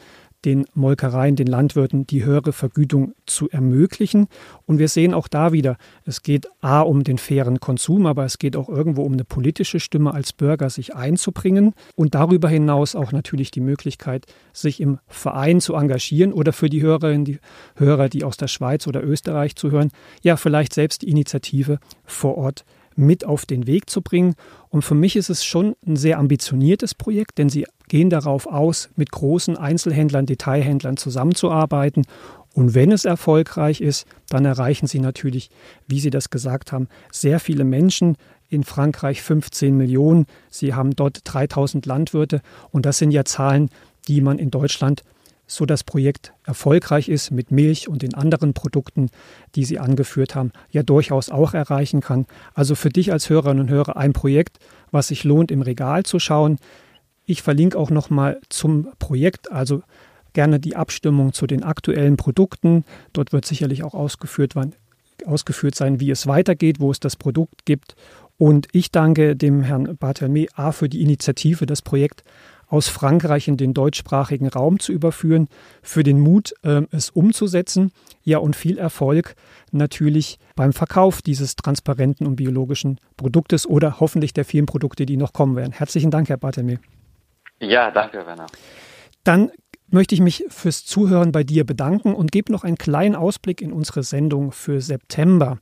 Den 0.46 0.64
Molkereien, 0.74 1.36
den 1.36 1.48
Landwirten 1.48 2.06
die 2.06 2.24
höhere 2.24 2.52
Vergütung 2.52 3.14
zu 3.26 3.50
ermöglichen. 3.50 4.28
Und 4.64 4.78
wir 4.78 4.88
sehen 4.88 5.12
auch 5.12 5.28
da 5.28 5.52
wieder, 5.52 5.76
es 6.04 6.22
geht 6.22 6.48
A 6.60 6.80
um 6.80 7.04
den 7.04 7.18
fairen 7.18 7.60
Konsum, 7.60 8.06
aber 8.06 8.24
es 8.24 8.38
geht 8.38 8.56
auch 8.56 8.68
irgendwo 8.68 9.02
um 9.02 9.12
eine 9.12 9.24
politische 9.24 9.80
Stimme 9.80 10.14
als 10.14 10.32
Bürger, 10.32 10.70
sich 10.70 10.94
einzubringen 10.94 11.74
und 11.96 12.14
darüber 12.14 12.48
hinaus 12.48 12.94
auch 12.94 13.12
natürlich 13.12 13.50
die 13.50 13.60
Möglichkeit, 13.60 14.26
sich 14.52 14.80
im 14.80 14.98
Verein 15.08 15.60
zu 15.60 15.74
engagieren 15.74 16.32
oder 16.32 16.52
für 16.52 16.70
die 16.70 16.80
Hörerinnen, 16.80 17.24
die 17.24 17.40
Hörer, 17.74 18.08
die 18.08 18.24
aus 18.24 18.36
der 18.36 18.48
Schweiz 18.48 18.86
oder 18.86 19.02
Österreich 19.02 19.56
zuhören, 19.56 19.90
ja 20.22 20.36
vielleicht 20.36 20.72
selbst 20.72 21.02
die 21.02 21.10
Initiative 21.10 21.80
vor 22.04 22.38
Ort 22.38 22.64
mit 22.96 23.24
auf 23.24 23.46
den 23.46 23.66
Weg 23.66 23.88
zu 23.88 24.02
bringen. 24.02 24.34
Und 24.68 24.82
für 24.82 24.94
mich 24.94 25.16
ist 25.16 25.30
es 25.30 25.44
schon 25.44 25.76
ein 25.86 25.96
sehr 25.96 26.18
ambitioniertes 26.18 26.94
Projekt, 26.94 27.38
denn 27.38 27.48
sie 27.48 27.66
gehen 27.88 28.10
darauf 28.10 28.46
aus, 28.46 28.90
mit 28.96 29.12
großen 29.12 29.56
Einzelhändlern, 29.56 30.26
Detailhändlern 30.26 30.96
zusammenzuarbeiten. 30.96 32.04
Und 32.54 32.74
wenn 32.74 32.90
es 32.90 33.04
erfolgreich 33.04 33.80
ist, 33.80 34.06
dann 34.30 34.46
erreichen 34.46 34.86
sie 34.86 34.98
natürlich, 34.98 35.50
wie 35.86 36.00
Sie 36.00 36.10
das 36.10 36.30
gesagt 36.30 36.72
haben, 36.72 36.88
sehr 37.12 37.38
viele 37.38 37.64
Menschen. 37.64 38.16
In 38.48 38.62
Frankreich 38.62 39.22
15 39.22 39.76
Millionen. 39.76 40.26
Sie 40.50 40.72
haben 40.72 40.94
dort 40.94 41.20
3000 41.24 41.84
Landwirte. 41.84 42.42
Und 42.70 42.86
das 42.86 42.98
sind 42.98 43.10
ja 43.10 43.24
Zahlen, 43.24 43.70
die 44.06 44.20
man 44.20 44.38
in 44.38 44.50
Deutschland 44.52 45.02
so 45.46 45.64
das 45.64 45.84
Projekt 45.84 46.32
erfolgreich 46.44 47.08
ist 47.08 47.30
mit 47.30 47.50
Milch 47.50 47.88
und 47.88 48.02
den 48.02 48.14
anderen 48.14 48.52
Produkten, 48.52 49.10
die 49.54 49.64
Sie 49.64 49.78
angeführt 49.78 50.34
haben, 50.34 50.52
ja 50.70 50.82
durchaus 50.82 51.30
auch 51.30 51.54
erreichen 51.54 52.00
kann. 52.00 52.26
Also 52.54 52.74
für 52.74 52.88
dich 52.88 53.12
als 53.12 53.30
Hörerinnen 53.30 53.62
und 53.62 53.70
Hörer 53.70 53.96
ein 53.96 54.12
Projekt, 54.12 54.58
was 54.90 55.08
sich 55.08 55.24
lohnt, 55.24 55.50
im 55.50 55.62
Regal 55.62 56.02
zu 56.02 56.18
schauen. 56.18 56.58
Ich 57.24 57.42
verlinke 57.42 57.78
auch 57.78 57.90
nochmal 57.90 58.40
zum 58.48 58.88
Projekt, 58.98 59.50
also 59.52 59.82
gerne 60.32 60.60
die 60.60 60.76
Abstimmung 60.76 61.32
zu 61.32 61.46
den 61.46 61.62
aktuellen 61.62 62.16
Produkten. 62.16 62.84
Dort 63.12 63.32
wird 63.32 63.46
sicherlich 63.46 63.84
auch 63.84 63.94
ausgeführt, 63.94 64.54
wann, 64.54 64.74
ausgeführt 65.24 65.74
sein, 65.74 66.00
wie 66.00 66.10
es 66.10 66.26
weitergeht, 66.26 66.80
wo 66.80 66.90
es 66.90 67.00
das 67.00 67.16
Produkt 67.16 67.64
gibt. 67.64 67.94
Und 68.38 68.68
ich 68.72 68.90
danke 68.90 69.34
dem 69.34 69.62
Herrn 69.62 69.96
Barthelme 69.96 70.46
A 70.54 70.72
für 70.72 70.88
die 70.88 71.00
Initiative, 71.00 71.66
das 71.66 71.80
Projekt 71.80 72.22
aus 72.68 72.88
Frankreich 72.88 73.48
in 73.48 73.56
den 73.56 73.74
deutschsprachigen 73.74 74.48
Raum 74.48 74.80
zu 74.80 74.92
überführen, 74.92 75.48
für 75.82 76.02
den 76.02 76.20
Mut, 76.20 76.54
äh, 76.62 76.82
es 76.90 77.10
umzusetzen. 77.10 77.92
Ja, 78.22 78.38
und 78.38 78.56
viel 78.56 78.78
Erfolg 78.78 79.34
natürlich 79.72 80.38
beim 80.54 80.72
Verkauf 80.72 81.22
dieses 81.22 81.56
transparenten 81.56 82.26
und 82.26 82.36
biologischen 82.36 83.00
Produktes 83.16 83.66
oder 83.66 84.00
hoffentlich 84.00 84.32
der 84.32 84.44
vielen 84.44 84.66
Produkte, 84.66 85.06
die 85.06 85.16
noch 85.16 85.32
kommen 85.32 85.56
werden. 85.56 85.72
Herzlichen 85.72 86.10
Dank, 86.10 86.28
Herr 86.28 86.38
Bartelme. 86.38 86.78
Ja, 87.60 87.90
danke, 87.90 88.26
Werner. 88.26 88.46
Dann 89.24 89.50
möchte 89.88 90.14
ich 90.14 90.20
mich 90.20 90.44
fürs 90.48 90.84
Zuhören 90.84 91.32
bei 91.32 91.44
dir 91.44 91.64
bedanken 91.64 92.14
und 92.14 92.32
gebe 92.32 92.52
noch 92.52 92.64
einen 92.64 92.76
kleinen 92.76 93.14
Ausblick 93.14 93.60
in 93.60 93.72
unsere 93.72 94.02
Sendung 94.02 94.52
für 94.52 94.80
September. 94.80 95.58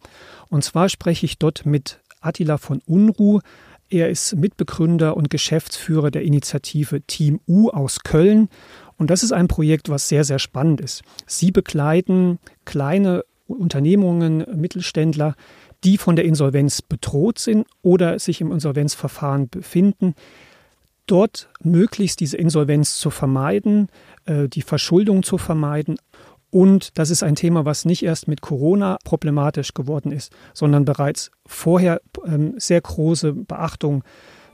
Und 0.49 0.65
zwar 0.65 0.89
spreche 0.89 1.27
ich 1.27 1.39
dort 1.39 1.67
mit 1.67 2.01
Attila 2.21 2.59
von 2.59 2.81
Unruh, 2.87 3.41
er 3.91 4.09
ist 4.09 4.37
Mitbegründer 4.37 5.17
und 5.17 5.31
Geschäftsführer 5.31 6.11
der 6.11 6.23
Initiative 6.23 7.03
Team 7.03 7.41
U 7.47 7.71
aus 7.71 8.01
Köln. 8.01 8.49
Und 8.97 9.11
das 9.11 9.23
ist 9.23 9.33
ein 9.33 9.49
Projekt, 9.49 9.89
was 9.89 10.09
sehr, 10.09 10.25
sehr 10.25 10.39
spannend 10.39 10.81
ist. 10.81 11.03
Sie 11.27 11.51
begleiten 11.51 12.39
kleine 12.65 13.25
Unternehmungen, 13.47 14.45
Mittelständler, 14.55 15.35
die 15.85 15.99
von 15.99 16.17
der 16.17 16.25
Insolvenz 16.25 16.83
bedroht 16.83 17.39
sind 17.39 17.67
oder 17.83 18.19
sich 18.19 18.41
im 18.41 18.53
Insolvenzverfahren 18.53 19.49
befinden, 19.49 20.15
dort 21.07 21.51
möglichst 21.63 22.21
diese 22.21 22.39
Insolvenz 22.39 22.97
zu 22.97 23.11
vermeiden, 23.11 23.89
äh, 24.25 24.49
die 24.49 24.63
Verschuldung 24.63 25.23
zu 25.23 25.37
vermeiden, 25.37 25.97
und 26.55 26.97
das 27.01 27.11
ist 27.11 27.25
ein 27.25 27.35
Thema, 27.35 27.65
was 27.65 27.85
nicht 27.85 28.05
erst 28.05 28.29
mit 28.29 28.41
Corona 28.41 28.99
problematisch 29.03 29.75
geworden 29.75 30.13
ist, 30.13 30.33
sondern 30.53 30.85
bereits 30.85 31.33
vorher 31.45 32.01
ähm, 32.25 32.55
sehr 32.59 32.81
große 32.81 33.33
Beachtung 33.33 34.05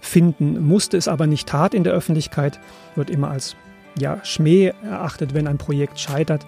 finden 0.01 0.65
musste, 0.65 0.97
es 0.97 1.09
aber 1.09 1.27
nicht 1.27 1.47
tat 1.47 1.75
in 1.75 1.85
der 1.85 1.93
Öffentlichkeit, 1.93 2.59
wird 2.95 3.11
immer 3.11 3.31
als 3.31 3.55
ja, 3.99 4.25
Schmäh 4.25 4.73
erachtet, 4.83 5.35
wenn 5.35 5.47
ein 5.47 5.59
Projekt 5.59 6.01
scheitert. 6.01 6.47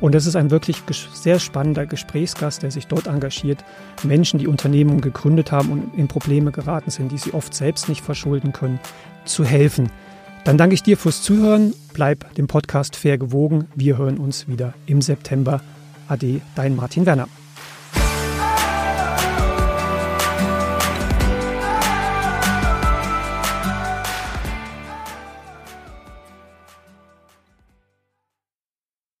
Und 0.00 0.14
das 0.14 0.24
ist 0.24 0.36
ein 0.36 0.50
wirklich 0.50 0.82
sehr 1.12 1.38
spannender 1.38 1.84
Gesprächsgast, 1.84 2.62
der 2.62 2.70
sich 2.70 2.86
dort 2.86 3.06
engagiert. 3.06 3.62
Menschen, 4.04 4.38
die 4.38 4.48
Unternehmen 4.48 5.02
gegründet 5.02 5.52
haben 5.52 5.70
und 5.70 5.94
in 5.98 6.08
Probleme 6.08 6.50
geraten 6.50 6.90
sind, 6.90 7.12
die 7.12 7.18
sie 7.18 7.34
oft 7.34 7.52
selbst 7.52 7.90
nicht 7.90 8.00
verschulden 8.00 8.54
können, 8.54 8.80
zu 9.26 9.44
helfen. 9.44 9.90
Dann 10.44 10.58
danke 10.58 10.74
ich 10.74 10.82
dir 10.82 10.98
fürs 10.98 11.22
Zuhören. 11.22 11.74
Bleib 11.94 12.34
dem 12.34 12.46
Podcast 12.46 12.96
fair 12.96 13.16
gewogen. 13.16 13.66
Wir 13.74 13.96
hören 13.96 14.18
uns 14.18 14.46
wieder 14.46 14.74
im 14.86 15.00
September. 15.00 15.62
Ade, 16.06 16.42
dein 16.54 16.76
Martin 16.76 17.06
Werner. 17.06 17.28